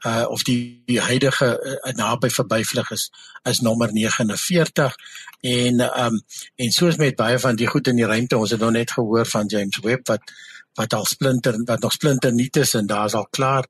uh 0.05 0.25
of 0.29 0.43
die, 0.43 0.81
die 0.85 0.99
huidige 1.01 1.49
uh, 1.61 1.93
naby 1.93 2.29
verbyvlug 2.29 2.91
is 2.91 3.09
is 3.49 3.61
nommer 3.61 3.91
49 3.93 4.95
en 5.41 5.81
um 6.05 6.21
en 6.55 6.71
soos 6.71 6.97
met 6.97 7.15
baie 7.15 7.39
van 7.39 7.55
die 7.55 7.67
goed 7.67 7.87
in 7.87 8.01
die 8.01 8.09
ruimte 8.09 8.37
ons 8.37 8.51
het 8.51 8.59
nou 8.59 8.71
net 8.71 8.91
gehoor 8.91 9.25
van 9.25 9.47
James 9.47 9.77
Webb 9.83 10.07
wat 10.07 10.33
wat 10.79 10.93
al 10.93 11.05
splinter 11.05 11.59
wat 11.65 11.81
nog 11.81 11.93
splinter 11.93 12.33
nuut 12.33 12.57
is 12.57 12.73
en 12.73 12.87
daar's 12.87 13.13
al 13.13 13.27
klaar 13.29 13.67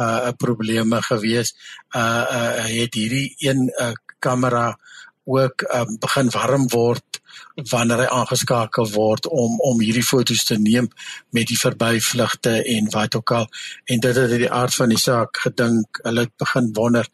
uh 0.00 0.28
'n 0.28 0.36
probleme 0.36 1.02
gewees. 1.02 1.54
Uh 1.96 2.24
uh 2.38 2.64
het 2.64 2.94
hierdie 2.94 3.34
een 3.38 3.72
uh 3.80 3.92
kamera 4.18 4.78
ook 5.30 5.64
um 5.74 5.96
begin 6.00 6.30
warm 6.34 6.68
word 6.68 7.20
wanneer 7.70 8.04
hy 8.04 8.08
aangeskakel 8.20 8.88
word 8.94 9.26
om 9.26 9.58
om 9.66 9.82
hierdie 9.82 10.06
fotos 10.06 10.44
te 10.48 10.56
neem 10.58 10.88
met 11.36 11.48
die 11.50 11.58
verbyvlugte 11.58 12.56
en 12.74 12.88
wat 12.94 13.16
ook 13.18 13.32
al. 13.38 13.46
En 13.84 14.00
dit 14.00 14.16
het 14.16 14.34
die 14.42 14.50
aard 14.50 14.74
van 14.74 14.94
die 14.94 15.00
saak 15.00 15.42
gedink 15.44 16.00
hulle 16.04 16.26
het 16.26 16.34
begin 16.40 16.70
wonder 16.76 17.08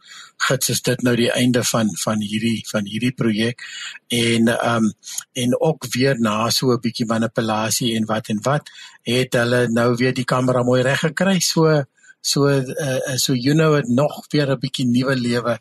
gits 0.47 0.71
is 0.75 0.83
dit 0.85 1.03
nou 1.03 1.15
die 1.17 1.31
einde 1.33 1.65
van 1.65 1.91
van 2.03 2.21
hierdie 2.21 2.61
van 2.71 2.89
hierdie 2.89 3.13
projek? 3.13 3.65
En 4.09 4.53
ehm 4.55 4.89
um, 4.89 4.93
en 5.33 5.61
ook 5.61 5.87
weer 5.95 6.21
na 6.21 6.51
so 6.51 6.73
'n 6.73 6.81
bietjie 6.81 7.07
manipulasie 7.07 7.95
en 7.97 8.07
wat 8.07 8.29
en 8.29 8.41
wat 8.43 8.71
het 9.03 9.33
hulle 9.33 9.69
nou 9.69 9.95
weer 9.95 10.15
die 10.15 10.25
kamera 10.25 10.63
mooi 10.63 10.83
reg 10.83 11.01
gekry 11.01 11.41
so 11.41 11.85
so 12.21 12.49
uh, 12.49 13.17
so 13.17 13.33
you 13.33 13.55
know 13.55 13.75
het 13.75 13.89
nog 13.89 14.27
weer 14.31 14.51
'n 14.51 14.59
bietjie 14.59 14.87
nuwe 14.87 15.17
lewe 15.17 15.59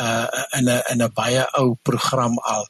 uh 0.00 0.26
in 0.58 0.68
'n 0.68 0.82
in 0.92 1.02
'n 1.02 1.12
baie 1.14 1.44
ou 1.58 1.76
program 1.82 2.38
al. 2.38 2.68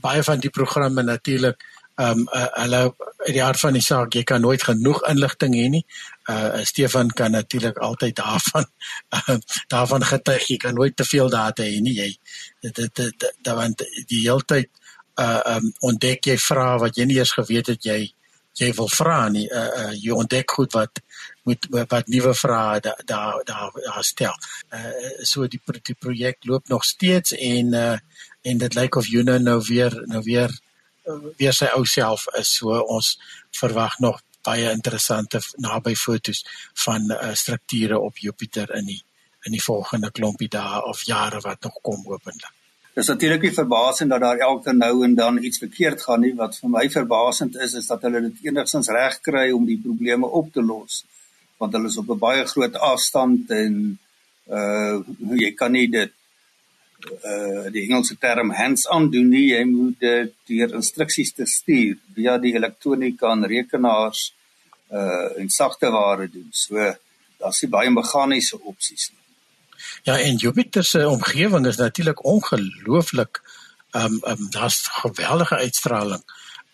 Baie 0.00 0.22
van 0.22 0.40
die 0.40 0.50
programme 0.50 1.02
natuurlik 1.02 1.64
ehm 2.00 2.18
um, 2.18 2.28
uh, 2.32 2.46
hulle 2.62 2.94
uit 3.16 3.34
die 3.34 3.42
hart 3.42 3.60
van 3.60 3.72
die 3.76 3.82
saak 3.82 4.14
jy 4.14 4.22
kan 4.22 4.40
nooit 4.40 4.62
genoeg 4.62 5.02
inligting 5.08 5.54
hê 5.54 5.68
nie. 5.68 5.84
Uh 6.30 6.62
Stefan 6.64 7.10
kan 7.10 7.30
natuurlik 7.30 7.78
altyd 7.78 8.16
daarvan 8.16 8.66
uh, 9.16 9.36
daarvan 9.68 10.04
getuig 10.04 10.46
jy 10.48 10.56
kan 10.56 10.74
nooit 10.74 10.96
te 10.96 11.04
veel 11.04 11.28
data 11.28 11.62
hê 11.62 11.80
nie 11.80 11.96
jy. 11.98 12.10
Dit 12.60 12.74
dit 12.74 12.94
dit 13.18 13.52
want 13.62 13.84
die 14.06 14.22
hele 14.22 14.44
tyd 14.46 14.70
uh 15.20 15.40
um, 15.56 15.72
ontdek 15.80 16.24
jy 16.24 16.38
vrae 16.38 16.78
wat 16.78 16.96
jy 16.96 17.04
nie 17.04 17.18
eers 17.20 17.32
geweet 17.36 17.66
het 17.74 17.84
jy 17.84 18.00
jy 18.60 18.70
wil 18.78 18.88
vra 18.92 19.28
nie. 19.32 19.46
Uh, 19.48 19.66
uh 19.82 19.92
jy 19.96 20.16
ontdek 20.16 20.56
goed 20.58 20.72
wat 20.76 21.02
moet 21.48 21.66
wat 21.70 22.08
nuwe 22.12 22.34
vrae 22.36 22.80
daar 22.84 23.02
daar 23.04 23.44
daar 23.44 23.76
da 23.84 24.02
stel. 24.06 24.34
Uh 24.72 25.24
so 25.26 25.48
die 25.48 25.60
die 25.82 25.98
projek 25.98 26.44
loop 26.44 26.68
nog 26.68 26.84
steeds 26.84 27.32
en 27.32 27.74
uh 27.74 27.98
en 28.42 28.58
dit 28.58 28.74
lyk 28.74 28.96
of 28.96 29.06
Juno 29.06 29.38
nou 29.38 29.60
weer 29.68 30.02
nou 30.06 30.22
weer 30.24 30.50
weer 31.38 31.54
sy 31.56 31.70
ou 31.74 31.84
self 31.86 32.26
is. 32.38 32.56
So 32.58 32.80
ons 32.80 33.18
verwag 33.60 33.98
nog 33.98 34.20
baie 34.46 34.70
interessante 34.72 35.40
naby 35.60 35.94
fotos 35.94 36.44
van 36.84 37.10
uh, 37.12 37.34
strukture 37.34 37.98
op 38.00 38.18
Jupiter 38.18 38.74
in 38.76 38.86
die 38.86 39.02
in 39.48 39.54
die 39.56 39.62
volgende 39.64 40.10
klompie 40.12 40.50
dae 40.52 40.82
of 40.84 41.02
jare 41.08 41.40
wat 41.40 41.62
nog 41.64 41.78
kom 41.82 42.02
hopelik. 42.04 42.59
Dis 42.90 43.06
natuurlik 43.06 43.44
nie 43.46 43.54
verbasend 43.54 44.10
dat 44.10 44.22
daar 44.24 44.40
elke 44.42 44.72
nou 44.74 45.04
en 45.06 45.14
dan 45.14 45.36
iets 45.42 45.60
verkeerd 45.62 46.02
gaan 46.02 46.24
nie. 46.24 46.32
Wat 46.34 46.56
vir 46.58 46.70
my 46.72 46.88
verbasend 46.90 47.56
is 47.62 47.76
is 47.78 47.86
dat 47.86 48.02
hulle 48.02 48.22
dit 48.24 48.48
enigstens 48.48 48.90
reg 48.90 49.20
kry 49.22 49.50
om 49.54 49.66
die 49.66 49.78
probleme 49.78 50.26
op 50.26 50.48
te 50.52 50.62
los. 50.62 51.04
Want 51.62 51.76
hulle 51.76 51.86
is 51.86 51.98
op 52.02 52.10
'n 52.10 52.18
baie 52.18 52.46
groot 52.46 52.76
afstand 52.76 53.50
en 53.50 53.98
uh 54.48 54.96
jy 55.44 55.52
kan 55.54 55.72
nie 55.72 55.86
dit 55.86 56.12
uh 57.30 57.70
die 57.70 57.84
Engelse 57.86 58.18
term 58.18 58.50
hands 58.50 58.88
on 58.88 59.10
doen 59.10 59.28
nie. 59.28 59.52
Jy 59.54 59.64
moet 59.64 60.00
dit 60.00 60.34
deur 60.46 60.74
instruksies 60.74 61.32
te 61.32 61.46
stuur 61.46 61.96
via 62.14 62.38
die 62.38 62.54
elektronika 62.54 63.32
en 63.32 63.46
rekenaars 63.46 64.34
uh 64.90 65.38
en 65.38 65.48
sagte 65.48 65.90
ware 65.90 66.28
doen. 66.28 66.48
So 66.50 66.74
daar's 67.38 67.62
nie 67.62 67.70
baie 67.70 67.90
meganiese 67.90 68.58
opsies 68.58 69.10
nie 69.12 69.19
Ja 70.02 70.18
en 70.18 70.36
Jupiter 70.36 70.84
se 70.84 71.08
omgewing 71.08 71.66
is 71.66 71.76
natuurlik 71.76 72.24
ongelooflik 72.24 73.42
um 73.90 74.20
um 74.22 74.50
daar's 74.50 74.86
geweldige 75.02 75.56
uitstraling 75.56 76.22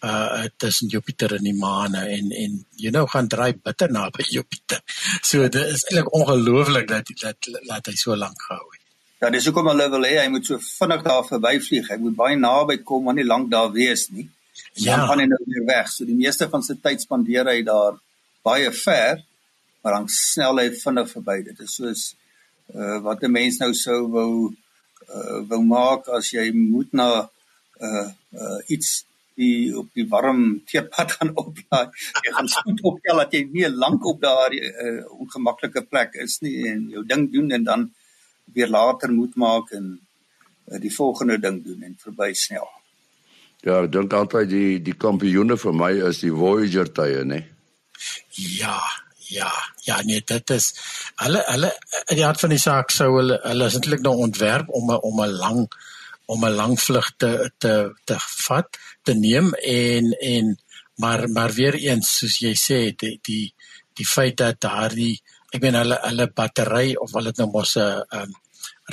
uh 0.05 0.45
tussen 0.57 0.89
Jupiter 0.89 1.35
en 1.35 1.43
die 1.43 1.57
maan 1.57 1.95
en 1.95 2.31
en 2.31 2.57
jy 2.77 2.91
nou 2.91 3.07
gaan 3.09 3.29
draai 3.29 3.55
bitter 3.57 3.93
naby 3.93 4.25
Jupiter. 4.29 4.83
So 5.23 5.49
dit 5.49 5.63
is 5.63 5.85
eintlik 5.85 6.13
ongelooflik 6.15 6.89
dat 6.89 7.13
dat 7.21 7.49
laat 7.63 7.87
hy 7.87 7.97
so 7.97 8.17
lank 8.17 8.43
gehou 8.43 8.67
het. 8.71 8.83
Ja, 9.21 9.31
dis 9.33 9.47
hoekom 9.49 9.71
hulle 9.73 9.89
wil 9.91 10.05
hê 10.05 10.19
hy 10.21 10.29
moet 10.29 10.47
so 10.47 10.61
vinnig 10.61 11.03
daar 11.03 11.25
verbyvlieg. 11.25 11.89
Hy 11.89 11.97
moet 12.03 12.17
baie 12.17 12.37
naby 12.37 12.83
kom 12.85 13.07
maar 13.09 13.17
nie 13.17 13.25
lank 13.25 13.51
daar 13.51 13.73
wees 13.73 14.09
nie. 14.13 14.29
Ja. 14.73 14.97
Dan 14.97 15.09
gaan 15.09 15.23
hy 15.25 15.27
nou 15.31 15.41
weer 15.47 15.65
weg. 15.65 15.89
So 15.93 16.05
die 16.05 16.19
meeste 16.19 16.49
van 16.53 16.63
sy 16.63 16.77
tyd 16.83 17.01
spandeer 17.01 17.49
hy 17.49 17.63
daar 17.65 17.97
baie 18.47 18.71
ver, 18.73 19.23
maar 19.83 19.97
dan 19.99 20.09
snel 20.13 20.61
hy 20.61 20.69
vinnig 20.77 21.11
verby. 21.11 21.39
Dit 21.49 21.65
is 21.65 21.79
soos 21.81 22.05
uh 22.75 22.99
wat 23.07 23.23
'n 23.23 23.33
mens 23.33 23.59
nou 23.59 23.73
sou 23.75 24.01
wou 24.11 24.33
uh 25.09 25.41
wou 25.49 25.63
maak 25.63 26.09
as 26.09 26.33
jy 26.33 26.51
moet 26.53 26.93
na 26.93 27.29
uh 27.81 28.09
uh 28.33 28.61
iets 28.67 29.05
die 29.37 29.77
op 29.77 29.89
die 29.97 30.07
warm 30.09 30.63
teepad 30.69 31.13
gaan 31.17 31.33
oplaai. 31.37 31.91
Jy 32.25 32.33
gaan 32.33 32.49
spoed 32.49 32.83
optel 32.91 33.23
dat 33.23 33.37
jy 33.37 33.43
nie 33.53 33.69
lank 33.69 34.07
op 34.09 34.21
daardie 34.23 34.63
uh, 34.65 35.03
ongemaklike 35.21 35.85
plek 35.91 36.17
is 36.25 36.41
nie 36.45 36.65
en 36.71 36.89
jou 36.95 37.05
ding 37.05 37.29
doen 37.33 37.53
en 37.59 37.65
dan 37.65 37.87
weer 38.57 38.71
later 38.73 39.13
moet 39.13 39.37
maak 39.37 39.73
en 39.77 39.93
uh, 39.93 40.81
die 40.81 40.93
volgende 40.95 41.39
ding 41.43 41.63
doen 41.65 41.83
en 41.83 41.99
verby 42.01 42.33
snel. 42.33 42.69
Ja, 43.67 43.83
ek 43.83 43.93
dink 43.93 44.15
altyd 44.15 44.49
die 44.53 44.79
die 44.85 44.97
kampioene 44.97 45.57
vir 45.61 45.75
my 45.75 45.93
is 46.09 46.23
die 46.25 46.33
Voyager 46.33 46.89
tye, 46.95 47.25
né? 47.29 47.43
Ja, 48.37 48.79
ja, 49.29 49.51
ja, 49.87 50.01
nee, 50.05 50.23
dit 50.25 50.51
is 50.51 50.71
hulle 51.23 51.43
hulle 51.49 51.73
die 52.13 52.25
hart 52.25 52.41
van 52.41 52.55
die 52.55 52.63
saak 52.63 52.95
sou 52.95 53.11
hulle 53.19 53.39
hulle 53.45 53.69
is 53.71 53.79
eintlik 53.79 54.05
nou 54.05 54.15
ontwerp 54.27 54.71
om 54.79 54.91
'n 54.93 55.01
om 55.11 55.23
'n 55.25 55.37
lang 55.43 55.61
om 56.27 56.45
'n 56.45 56.57
lang 56.61 56.77
vlug 56.81 57.11
te 57.17 57.51
te 57.59 57.75
te 58.05 58.17
vat 58.47 58.79
te 59.03 59.15
neem 59.15 59.55
en 59.55 60.13
en 60.13 60.57
maar 60.97 61.29
maar 61.29 61.53
weer 61.53 61.75
eens 61.75 62.19
soos 62.19 62.39
jy 62.41 62.55
sê 62.55 62.81
die 62.97 63.19
die 63.23 63.55
die 63.95 64.07
feit 64.07 64.37
dat 64.37 64.61
daardie 64.61 65.21
ek 65.53 65.63
meen 65.63 65.79
hulle 65.83 65.99
hulle 66.03 66.33
battery 66.41 66.95
of 66.95 67.13
hulle 67.13 67.33
nou 67.37 67.51
mos 67.51 67.77
'n 67.77 68.03
um, 68.19 68.33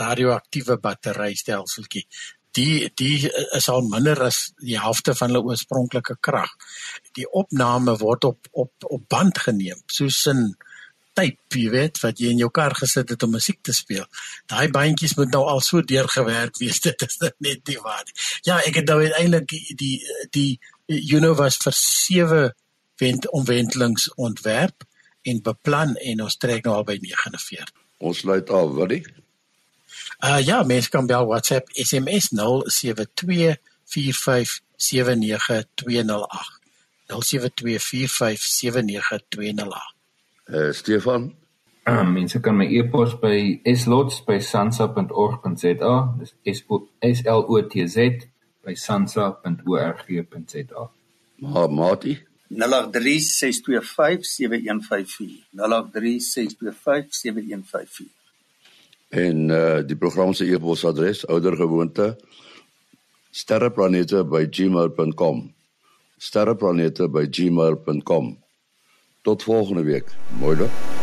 radioaktiewe 0.04 0.78
battery 0.78 1.34
stelseltjie 1.36 2.08
die 2.54 2.90
die 2.96 3.30
is 3.58 3.70
al 3.70 3.82
minder 3.90 4.22
as 4.28 4.54
die 4.62 4.78
helfte 4.80 5.16
van 5.18 5.32
hulle 5.32 5.44
oorspronklike 5.50 6.18
krag 6.20 6.52
die 7.18 7.30
opname 7.32 7.98
word 8.02 8.28
op 8.30 8.52
op 8.52 8.88
op 8.90 9.10
band 9.10 9.40
geneem 9.46 9.82
soos 9.92 10.24
in 10.32 10.54
tape, 11.14 11.60
jy 11.60 11.70
weet, 11.70 12.00
wat 12.02 12.20
jy 12.20 12.32
in 12.34 12.42
jou 12.42 12.50
kar 12.54 12.74
gesit 12.78 13.12
het 13.14 13.24
om 13.26 13.36
musiek 13.36 13.60
te 13.62 13.74
speel. 13.76 14.06
Daai 14.50 14.68
bandjies 14.74 15.16
moet 15.20 15.32
nou 15.34 15.44
al 15.50 15.62
so 15.62 15.82
deurgewerk 15.86 16.58
wees, 16.62 16.82
dit 16.88 17.08
is 17.08 17.20
net 17.22 17.68
nie 17.70 17.80
waar 17.84 18.04
nie. 18.08 18.16
Ja, 18.50 18.60
ek 18.66 18.82
het 18.82 18.90
nou 18.90 19.00
eintlik 19.06 19.54
die 19.54 19.98
die, 20.34 20.60
die 20.90 21.04
universe 21.14 21.62
vir 21.64 21.78
sewe 21.78 22.44
wend 23.02 23.30
omwentelings 23.34 24.10
ontwerp 24.22 24.86
en 25.24 25.42
beplan 25.44 25.96
en 26.02 26.22
ons 26.26 26.38
trek 26.38 26.66
nou 26.66 26.76
al 26.80 26.88
by 26.88 26.98
49. 27.02 27.70
Ons 28.04 28.20
sluit 28.26 28.50
af, 28.50 28.74
wat 28.78 28.90
die? 28.92 29.04
Uh 30.24 30.40
ja, 30.44 30.64
mens 30.68 30.90
kan 30.90 31.08
bel 31.08 31.26
WhatsApp 31.30 31.70
SMS 31.74 32.26
072 32.36 33.58
4579208. 33.94 36.63
0724579208. 37.08 37.14
Uh, 40.50 40.72
Stefan. 40.72 41.36
Uh, 41.88 42.08
mense 42.08 42.40
kan 42.40 42.56
my 42.56 42.68
e-pos 42.68 43.20
by 43.20 43.62
slots@sansa.org.za. 43.76 46.14
Dis 46.20 46.36
S 47.00 47.22
L 47.26 47.46
O 47.48 47.68
T 47.68 47.88
Z 47.88 47.98
by 48.66 48.76
sansa.org.za. 48.76 50.90
Maar 51.36 51.70
Mati 51.70 52.24
0836257154. 52.54 52.58
0836257154. 55.52 58.06
En 59.10 59.50
uh 59.50 59.80
die 59.86 59.96
program 59.96 60.34
se 60.34 60.46
e-posadres 60.46 61.28
oudergewoonte 61.28 62.18
sterreplanete@gmail.com. 66.24 66.26
sterreplanete@gmail.com. 66.26 68.44
Tot 69.22 69.44
volgende 69.44 69.84
week. 69.84 70.16
Mooi 70.40 70.58
dag. 70.58 71.03